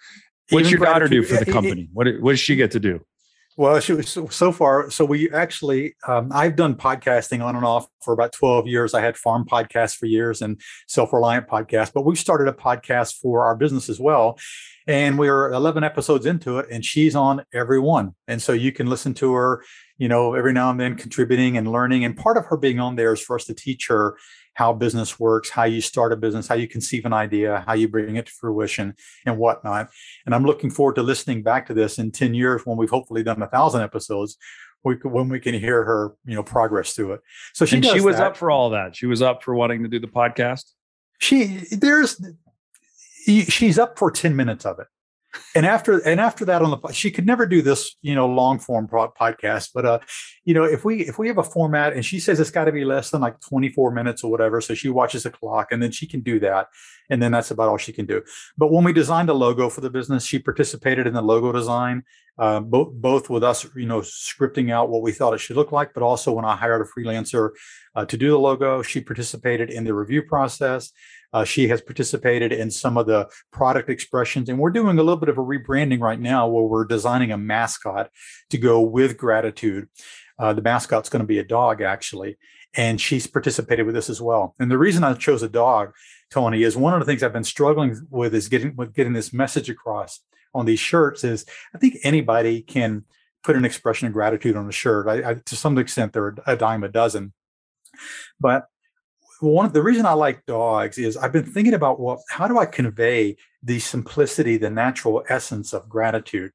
What's 0.49 0.71
your 0.71 0.79
daughter 0.79 1.07
do 1.07 1.21
for 1.21 1.43
the 1.43 1.51
company? 1.51 1.87
What, 1.93 2.07
what 2.19 2.31
does 2.31 2.39
she 2.39 2.55
get 2.55 2.71
to 2.71 2.79
do? 2.79 3.01
Well, 3.57 3.79
she 3.79 3.93
was 3.93 4.09
so, 4.09 4.27
so 4.27 4.51
far. 4.51 4.89
So 4.89 5.05
we 5.05 5.31
actually, 5.31 5.95
um, 6.07 6.31
I've 6.31 6.55
done 6.55 6.75
podcasting 6.75 7.43
on 7.43 7.55
and 7.55 7.63
off 7.63 7.85
for 8.01 8.11
about 8.11 8.31
12 8.31 8.65
years. 8.67 8.95
I 8.95 9.01
had 9.01 9.17
farm 9.17 9.45
podcasts 9.45 9.95
for 9.95 10.07
years 10.07 10.41
and 10.41 10.59
self-reliant 10.87 11.47
podcasts, 11.47 11.93
but 11.93 12.03
we've 12.03 12.17
started 12.17 12.47
a 12.47 12.53
podcast 12.53 13.17
for 13.17 13.45
our 13.45 13.55
business 13.55 13.89
as 13.89 13.99
well. 13.99 14.39
And 14.87 15.19
we're 15.19 15.51
11 15.51 15.83
episodes 15.83 16.25
into 16.25 16.57
it 16.57 16.67
and 16.71 16.83
she's 16.83 17.15
on 17.15 17.43
every 17.53 17.79
one. 17.79 18.15
And 18.27 18.41
so 18.41 18.53
you 18.53 18.71
can 18.71 18.87
listen 18.87 19.13
to 19.15 19.33
her, 19.33 19.63
you 19.97 20.07
know, 20.07 20.33
every 20.33 20.53
now 20.53 20.71
and 20.71 20.79
then 20.79 20.95
contributing 20.95 21.57
and 21.57 21.71
learning. 21.71 22.05
And 22.05 22.15
part 22.15 22.37
of 22.37 22.45
her 22.45 22.57
being 22.57 22.79
on 22.79 22.95
there 22.95 23.13
is 23.13 23.21
for 23.21 23.35
us 23.35 23.45
to 23.45 23.53
teach 23.53 23.87
her 23.89 24.17
how 24.57 24.73
business 24.73 25.19
works, 25.19 25.51
how 25.51 25.65
you 25.65 25.79
start 25.79 26.11
a 26.11 26.15
business, 26.15 26.47
how 26.47 26.55
you 26.55 26.67
conceive 26.67 27.05
an 27.05 27.13
idea, 27.13 27.63
how 27.67 27.73
you 27.73 27.87
bring 27.87 28.15
it 28.15 28.25
to 28.25 28.31
fruition, 28.31 28.95
and 29.23 29.37
whatnot. 29.37 29.87
And 30.25 30.33
I'm 30.33 30.45
looking 30.45 30.71
forward 30.71 30.95
to 30.95 31.03
listening 31.03 31.43
back 31.43 31.67
to 31.67 31.75
this 31.75 31.99
in 31.99 32.09
10 32.09 32.33
years 32.33 32.65
when 32.65 32.75
we've 32.75 32.89
hopefully 32.89 33.21
done 33.21 33.39
a 33.43 33.47
thousand 33.47 33.83
episodes. 33.83 34.35
We, 34.83 34.95
when 35.03 35.29
we 35.29 35.39
can 35.39 35.53
hear 35.53 35.83
her, 35.83 36.15
you 36.25 36.33
know, 36.33 36.41
progress 36.41 36.93
through 36.93 37.13
it. 37.13 37.21
So 37.53 37.65
she, 37.65 37.83
she 37.83 38.01
was 38.01 38.17
that. 38.17 38.27
up 38.27 38.37
for 38.37 38.49
all 38.49 38.71
that. 38.71 38.95
She 38.95 39.05
was 39.05 39.21
up 39.21 39.43
for 39.43 39.53
wanting 39.53 39.83
to 39.83 39.89
do 39.89 39.99
the 39.99 40.07
podcast. 40.07 40.63
She 41.19 41.61
there's 41.71 42.19
she's 43.25 43.77
up 43.77 43.99
for 43.99 44.09
10 44.09 44.35
minutes 44.35 44.65
of 44.65 44.79
it 44.79 44.87
and 45.55 45.65
after 45.65 45.99
and 45.99 46.19
after 46.19 46.45
that 46.45 46.61
on 46.61 46.71
the 46.71 46.91
she 46.91 47.11
could 47.11 47.25
never 47.25 47.45
do 47.45 47.61
this 47.61 47.95
you 48.01 48.15
know 48.15 48.27
long 48.27 48.59
form 48.59 48.87
podcast 48.87 49.71
but 49.73 49.85
uh 49.85 49.99
you 50.45 50.53
know 50.53 50.63
if 50.63 50.85
we 50.85 51.01
if 51.01 51.17
we 51.17 51.27
have 51.27 51.37
a 51.37 51.43
format 51.43 51.93
and 51.93 52.05
she 52.05 52.19
says 52.19 52.39
it's 52.39 52.51
got 52.51 52.65
to 52.65 52.71
be 52.71 52.85
less 52.85 53.09
than 53.09 53.21
like 53.21 53.39
24 53.41 53.91
minutes 53.91 54.23
or 54.23 54.31
whatever 54.31 54.61
so 54.61 54.73
she 54.73 54.89
watches 54.89 55.23
the 55.23 55.29
clock 55.29 55.71
and 55.71 55.81
then 55.81 55.91
she 55.91 56.07
can 56.07 56.21
do 56.21 56.39
that 56.39 56.67
and 57.09 57.21
then 57.21 57.31
that's 57.31 57.51
about 57.51 57.69
all 57.69 57.77
she 57.77 57.93
can 57.93 58.05
do 58.05 58.21
but 58.57 58.71
when 58.71 58.83
we 58.83 58.93
designed 58.93 59.29
a 59.29 59.33
logo 59.33 59.69
for 59.69 59.81
the 59.81 59.89
business 59.89 60.23
she 60.25 60.39
participated 60.39 61.07
in 61.07 61.13
the 61.13 61.21
logo 61.21 61.51
design 61.51 62.03
uh, 62.39 62.59
both 62.59 62.93
both 62.93 63.29
with 63.29 63.43
us, 63.43 63.65
you 63.75 63.87
know, 63.87 64.01
scripting 64.01 64.71
out 64.71 64.89
what 64.89 65.01
we 65.01 65.11
thought 65.11 65.33
it 65.33 65.39
should 65.39 65.55
look 65.55 65.71
like, 65.71 65.93
but 65.93 66.03
also 66.03 66.31
when 66.31 66.45
I 66.45 66.55
hired 66.55 66.81
a 66.81 66.85
freelancer 66.85 67.49
uh, 67.95 68.05
to 68.05 68.17
do 68.17 68.29
the 68.29 68.37
logo, 68.37 68.83
she 68.83 69.01
participated 69.01 69.71
in 69.71 69.83
the 69.85 69.93
review 69.93 70.21
process. 70.21 70.91
Uh, 71.33 71.43
she 71.43 71.67
has 71.67 71.81
participated 71.81 72.51
in 72.51 72.71
some 72.71 72.97
of 72.97 73.05
the 73.05 73.29
product 73.51 73.89
expressions, 73.89 74.49
and 74.49 74.57
we're 74.57 74.69
doing 74.69 74.97
a 74.97 75.03
little 75.03 75.17
bit 75.17 75.29
of 75.29 75.37
a 75.37 75.43
rebranding 75.43 75.99
right 75.99 76.19
now 76.19 76.47
where 76.47 76.63
we're 76.63 76.85
designing 76.85 77.31
a 77.31 77.37
mascot 77.37 78.09
to 78.49 78.57
go 78.57 78.81
with 78.81 79.17
gratitude. 79.17 79.87
Uh, 80.39 80.53
the 80.53 80.61
mascot's 80.61 81.09
going 81.09 81.21
to 81.21 81.27
be 81.27 81.39
a 81.39 81.43
dog, 81.43 81.81
actually, 81.81 82.37
and 82.75 83.01
she's 83.01 83.27
participated 83.27 83.85
with 83.85 83.95
this 83.95 84.09
as 84.09 84.21
well. 84.21 84.55
And 84.59 84.71
the 84.71 84.77
reason 84.77 85.03
I 85.03 85.13
chose 85.13 85.43
a 85.43 85.49
dog, 85.49 85.93
Tony, 86.31 86.63
is 86.63 86.77
one 86.77 86.93
of 86.93 86.99
the 86.99 87.05
things 87.05 87.23
I've 87.23 87.33
been 87.33 87.43
struggling 87.43 87.99
with 88.09 88.33
is 88.33 88.47
getting 88.47 88.75
with 88.75 88.93
getting 88.93 89.13
this 89.13 89.33
message 89.33 89.69
across 89.69 90.21
on 90.53 90.65
these 90.65 90.79
shirts. 90.79 91.23
Is 91.23 91.45
I 91.73 91.77
think 91.77 91.97
anybody 92.03 92.61
can 92.61 93.03
put 93.43 93.55
an 93.55 93.65
expression 93.65 94.07
of 94.07 94.13
gratitude 94.13 94.55
on 94.55 94.67
a 94.67 94.71
shirt. 94.71 95.07
I, 95.07 95.31
I, 95.31 95.33
to 95.33 95.55
some 95.55 95.77
extent, 95.77 96.13
they're 96.13 96.35
a 96.45 96.55
dime 96.55 96.83
a 96.83 96.89
dozen, 96.89 97.33
but 98.39 98.67
one 99.39 99.65
of 99.65 99.73
the 99.73 99.83
reason 99.83 100.05
I 100.05 100.13
like 100.13 100.45
dogs 100.45 100.97
is 100.97 101.17
I've 101.17 101.31
been 101.31 101.45
thinking 101.45 101.73
about 101.73 101.99
what 101.99 102.19
how 102.29 102.47
do 102.47 102.57
I 102.57 102.65
convey 102.65 103.37
the 103.63 103.79
simplicity, 103.79 104.57
the 104.57 104.69
natural 104.69 105.23
essence 105.29 105.73
of 105.73 105.89
gratitude 105.89 106.51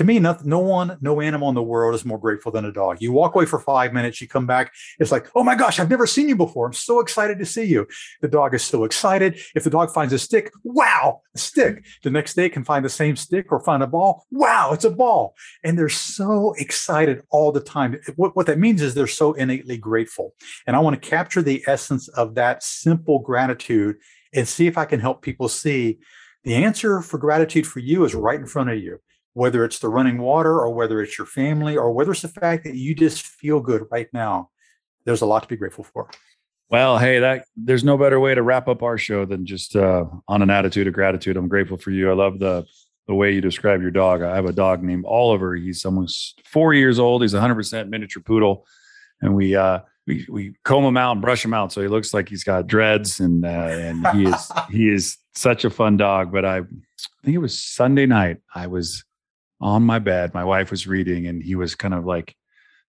to 0.00 0.04
me, 0.04 0.18
no, 0.18 0.34
no 0.44 0.60
one, 0.60 0.96
no 1.02 1.20
animal 1.20 1.50
in 1.50 1.54
the 1.54 1.62
world 1.62 1.94
is 1.94 2.06
more 2.06 2.18
grateful 2.18 2.50
than 2.50 2.64
a 2.64 2.72
dog. 2.72 3.02
You 3.02 3.12
walk 3.12 3.34
away 3.34 3.44
for 3.44 3.58
five 3.58 3.92
minutes, 3.92 4.18
you 4.18 4.26
come 4.26 4.46
back, 4.46 4.72
it's 4.98 5.12
like, 5.12 5.28
oh 5.34 5.44
my 5.44 5.54
gosh, 5.54 5.78
I've 5.78 5.90
never 5.90 6.06
seen 6.06 6.26
you 6.26 6.36
before. 6.36 6.64
I'm 6.64 6.72
so 6.72 7.00
excited 7.00 7.38
to 7.38 7.44
see 7.44 7.64
you. 7.64 7.86
The 8.22 8.28
dog 8.28 8.54
is 8.54 8.64
so 8.64 8.84
excited. 8.84 9.38
If 9.54 9.62
the 9.62 9.68
dog 9.68 9.92
finds 9.92 10.14
a 10.14 10.18
stick, 10.18 10.52
wow, 10.64 11.20
a 11.34 11.38
stick. 11.38 11.84
The 12.02 12.08
next 12.08 12.32
day 12.32 12.48
can 12.48 12.64
find 12.64 12.82
the 12.82 12.88
same 12.88 13.14
stick 13.14 13.52
or 13.52 13.60
find 13.60 13.82
a 13.82 13.86
ball. 13.86 14.24
Wow, 14.30 14.70
it's 14.72 14.86
a 14.86 14.90
ball. 14.90 15.34
And 15.64 15.78
they're 15.78 15.90
so 15.90 16.54
excited 16.56 17.20
all 17.28 17.52
the 17.52 17.60
time. 17.60 18.00
What, 18.16 18.34
what 18.34 18.46
that 18.46 18.58
means 18.58 18.80
is 18.80 18.94
they're 18.94 19.06
so 19.06 19.34
innately 19.34 19.76
grateful. 19.76 20.32
And 20.66 20.76
I 20.76 20.78
want 20.78 20.94
to 20.94 21.10
capture 21.10 21.42
the 21.42 21.62
essence 21.66 22.08
of 22.08 22.36
that 22.36 22.62
simple 22.62 23.18
gratitude 23.18 23.96
and 24.32 24.48
see 24.48 24.66
if 24.66 24.78
I 24.78 24.86
can 24.86 24.98
help 24.98 25.20
people 25.20 25.50
see 25.50 25.98
the 26.42 26.54
answer 26.54 27.02
for 27.02 27.18
gratitude 27.18 27.66
for 27.66 27.80
you 27.80 28.04
is 28.04 28.14
right 28.14 28.40
in 28.40 28.46
front 28.46 28.70
of 28.70 28.78
you 28.78 28.98
whether 29.34 29.64
it's 29.64 29.78
the 29.78 29.88
running 29.88 30.18
water 30.18 30.58
or 30.60 30.72
whether 30.72 31.00
it's 31.00 31.16
your 31.16 31.26
family 31.26 31.76
or 31.76 31.92
whether 31.92 32.10
it's 32.10 32.22
the 32.22 32.28
fact 32.28 32.64
that 32.64 32.74
you 32.74 32.94
just 32.94 33.22
feel 33.22 33.60
good 33.60 33.86
right 33.90 34.08
now 34.12 34.50
there's 35.04 35.22
a 35.22 35.26
lot 35.26 35.42
to 35.42 35.48
be 35.48 35.56
grateful 35.56 35.84
for. 35.84 36.10
Well 36.68 36.98
hey 36.98 37.18
that 37.18 37.46
there's 37.56 37.84
no 37.84 37.98
better 37.98 38.20
way 38.20 38.34
to 38.34 38.42
wrap 38.42 38.68
up 38.68 38.82
our 38.82 38.98
show 38.98 39.24
than 39.24 39.44
just 39.44 39.74
uh, 39.74 40.04
on 40.28 40.42
an 40.42 40.50
attitude 40.50 40.86
of 40.86 40.94
gratitude. 40.94 41.36
I'm 41.36 41.48
grateful 41.48 41.76
for 41.76 41.90
you. 41.90 42.10
I 42.10 42.14
love 42.14 42.38
the 42.38 42.64
the 43.08 43.14
way 43.14 43.32
you 43.32 43.40
describe 43.40 43.82
your 43.82 43.90
dog. 43.90 44.22
I 44.22 44.36
have 44.36 44.46
a 44.46 44.52
dog 44.52 44.84
named 44.84 45.04
oliver. 45.06 45.56
He's 45.56 45.84
almost 45.84 46.40
four 46.46 46.74
years 46.74 47.00
old. 47.00 47.22
He's 47.22 47.34
100% 47.34 47.88
miniature 47.88 48.22
poodle. 48.22 48.66
And 49.20 49.34
we 49.34 49.56
uh 49.56 49.80
we, 50.06 50.26
we 50.28 50.54
comb 50.64 50.84
him 50.84 50.96
out 50.96 51.12
and 51.12 51.20
brush 51.20 51.44
him 51.44 51.54
out 51.54 51.72
so 51.72 51.82
he 51.82 51.88
looks 51.88 52.14
like 52.14 52.28
he's 52.28 52.44
got 52.44 52.66
dreads 52.66 53.20
and 53.20 53.44
uh, 53.44 53.48
and 53.48 54.06
he 54.08 54.24
is 54.26 54.52
he 54.70 54.88
is 54.88 55.18
such 55.34 55.64
a 55.64 55.70
fun 55.70 55.96
dog. 55.96 56.30
But 56.30 56.44
i 56.44 56.58
i 56.58 57.24
think 57.24 57.34
it 57.34 57.38
was 57.38 57.60
sunday 57.60 58.06
night. 58.06 58.38
I 58.54 58.68
was 58.68 59.04
on 59.60 59.82
my 59.82 59.98
bed. 59.98 60.34
My 60.34 60.44
wife 60.44 60.70
was 60.70 60.86
reading, 60.86 61.26
and 61.26 61.42
he 61.42 61.54
was 61.54 61.74
kind 61.74 61.94
of 61.94 62.04
like 62.04 62.34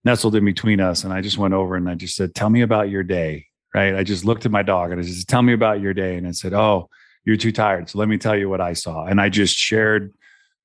nestled 0.03 0.35
in 0.35 0.45
between 0.45 0.79
us. 0.79 1.03
And 1.03 1.13
I 1.13 1.21
just 1.21 1.37
went 1.37 1.53
over 1.53 1.75
and 1.75 1.89
I 1.89 1.95
just 1.95 2.15
said, 2.15 2.33
Tell 2.33 2.49
me 2.49 2.61
about 2.61 2.89
your 2.89 3.03
day. 3.03 3.47
Right. 3.73 3.95
I 3.95 4.03
just 4.03 4.25
looked 4.25 4.45
at 4.45 4.51
my 4.51 4.63
dog 4.63 4.91
and 4.91 4.99
I 4.99 5.03
just 5.03 5.19
said, 5.19 5.27
tell 5.29 5.41
me 5.41 5.53
about 5.53 5.79
your 5.79 5.93
day. 5.93 6.17
And 6.17 6.27
I 6.27 6.31
said, 6.31 6.53
Oh, 6.53 6.89
you're 7.23 7.37
too 7.37 7.53
tired. 7.53 7.89
So 7.89 7.99
let 7.99 8.09
me 8.09 8.17
tell 8.17 8.35
you 8.35 8.49
what 8.49 8.59
I 8.59 8.73
saw. 8.73 9.05
And 9.05 9.21
I 9.21 9.29
just 9.29 9.55
shared 9.55 10.13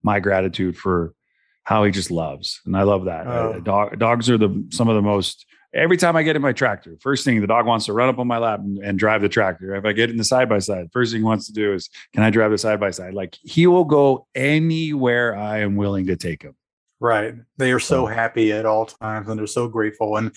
my 0.02 0.18
gratitude 0.18 0.76
for 0.76 1.14
how 1.62 1.84
he 1.84 1.92
just 1.92 2.10
loves. 2.10 2.60
And 2.66 2.76
I 2.76 2.82
love 2.82 3.04
that. 3.04 3.26
Oh. 3.26 3.60
Dog, 3.60 3.98
dogs 3.98 4.28
are 4.28 4.38
the 4.38 4.66
some 4.70 4.88
of 4.88 4.96
the 4.96 5.02
most 5.02 5.46
every 5.74 5.96
time 5.96 6.16
I 6.16 6.22
get 6.22 6.36
in 6.36 6.42
my 6.42 6.52
tractor, 6.52 6.96
first 7.00 7.24
thing 7.24 7.40
the 7.40 7.46
dog 7.46 7.66
wants 7.66 7.86
to 7.86 7.92
run 7.92 8.08
up 8.08 8.18
on 8.18 8.26
my 8.26 8.38
lap 8.38 8.60
and, 8.60 8.78
and 8.78 8.98
drive 8.98 9.22
the 9.22 9.28
tractor. 9.28 9.74
If 9.74 9.84
I 9.84 9.92
get 9.92 10.10
in 10.10 10.16
the 10.16 10.24
side 10.24 10.48
by 10.48 10.58
side, 10.58 10.88
first 10.92 11.12
thing 11.12 11.20
he 11.20 11.24
wants 11.24 11.46
to 11.46 11.52
do 11.52 11.74
is, 11.74 11.90
can 12.12 12.22
I 12.22 12.30
drive 12.30 12.50
the 12.50 12.58
side 12.58 12.80
by 12.80 12.90
side? 12.90 13.14
Like 13.14 13.36
he 13.42 13.66
will 13.66 13.84
go 13.84 14.26
anywhere 14.34 15.36
I 15.36 15.60
am 15.60 15.76
willing 15.76 16.06
to 16.06 16.16
take 16.16 16.42
him. 16.42 16.56
Right. 17.00 17.34
They 17.58 17.72
are 17.72 17.80
so 17.80 18.06
happy 18.06 18.52
at 18.52 18.64
all 18.64 18.86
times 18.86 19.28
and 19.28 19.38
they're 19.38 19.46
so 19.46 19.68
grateful. 19.68 20.16
And 20.16 20.34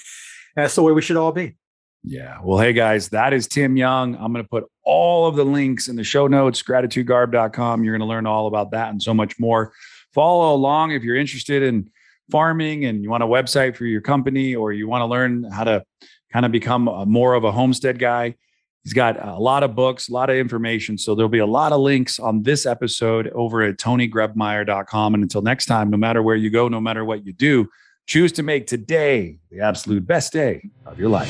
that's 0.55 0.75
the 0.75 0.83
way 0.83 0.91
we 0.91 1.01
should 1.01 1.17
all 1.17 1.31
be. 1.31 1.55
Yeah. 2.03 2.37
Well, 2.41 2.59
hey 2.59 2.73
guys, 2.73 3.09
that 3.09 3.33
is 3.33 3.47
Tim 3.47 3.75
Young. 3.75 4.15
I'm 4.15 4.31
going 4.31 4.43
to 4.43 4.49
put 4.49 4.65
all 4.83 5.27
of 5.27 5.35
the 5.35 5.43
links 5.43 5.87
in 5.87 5.95
the 5.95 6.03
show 6.03 6.27
notes, 6.27 6.63
gratitudegarb.com. 6.63 7.83
You're 7.83 7.93
going 7.93 8.07
to 8.07 8.07
learn 8.07 8.25
all 8.25 8.47
about 8.47 8.71
that 8.71 8.89
and 8.89 9.01
so 9.01 9.13
much 9.13 9.39
more. 9.39 9.73
Follow 10.13 10.55
along 10.55 10.91
if 10.91 11.03
you're 11.03 11.17
interested 11.17 11.61
in 11.61 11.89
farming 12.29 12.85
and 12.85 13.03
you 13.03 13.09
want 13.09 13.23
a 13.23 13.27
website 13.27 13.75
for 13.75 13.85
your 13.85 14.01
company 14.01 14.55
or 14.55 14.71
you 14.71 14.87
want 14.87 15.01
to 15.01 15.05
learn 15.05 15.43
how 15.43 15.63
to 15.63 15.83
kind 16.31 16.45
of 16.45 16.51
become 16.51 16.87
a, 16.87 17.05
more 17.05 17.33
of 17.33 17.43
a 17.43 17.51
homestead 17.51 17.99
guy, 17.99 18.35
he's 18.83 18.93
got 18.93 19.23
a 19.25 19.39
lot 19.39 19.63
of 19.63 19.75
books, 19.75 20.09
a 20.09 20.13
lot 20.13 20.29
of 20.29 20.35
information. 20.35 20.97
So 20.97 21.15
there'll 21.15 21.29
be 21.29 21.39
a 21.39 21.45
lot 21.45 21.71
of 21.71 21.81
links 21.81 22.19
on 22.19 22.43
this 22.43 22.65
episode 22.65 23.27
over 23.29 23.61
at 23.63 23.77
tonygrebmeier.com. 23.77 25.13
And 25.13 25.23
until 25.23 25.41
next 25.41 25.65
time, 25.65 25.89
no 25.89 25.97
matter 25.97 26.21
where 26.21 26.35
you 26.35 26.49
go, 26.49 26.67
no 26.67 26.79
matter 26.79 27.03
what 27.03 27.25
you 27.25 27.33
do, 27.33 27.67
choose 28.05 28.31
to 28.33 28.43
make 28.43 28.67
today 28.67 29.37
the 29.51 29.61
absolute 29.61 30.05
best 30.05 30.33
day 30.33 30.69
of 30.85 30.99
your 30.99 31.09
life. 31.09 31.29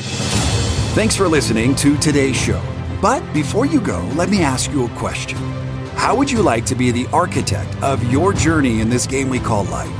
Thanks 0.94 1.14
for 1.14 1.28
listening 1.28 1.74
to 1.76 1.96
today's 1.98 2.36
show. 2.36 2.62
But 3.00 3.20
before 3.32 3.64
you 3.64 3.80
go, 3.80 4.00
let 4.14 4.28
me 4.28 4.42
ask 4.42 4.70
you 4.72 4.86
a 4.86 4.88
question. 4.90 5.38
How 5.94 6.16
would 6.16 6.30
you 6.30 6.42
like 6.42 6.64
to 6.66 6.74
be 6.74 6.90
the 6.90 7.06
architect 7.08 7.82
of 7.82 8.02
your 8.10 8.32
journey 8.32 8.80
in 8.80 8.88
this 8.88 9.06
game 9.06 9.28
we 9.28 9.38
call 9.38 9.64
life? 9.64 9.99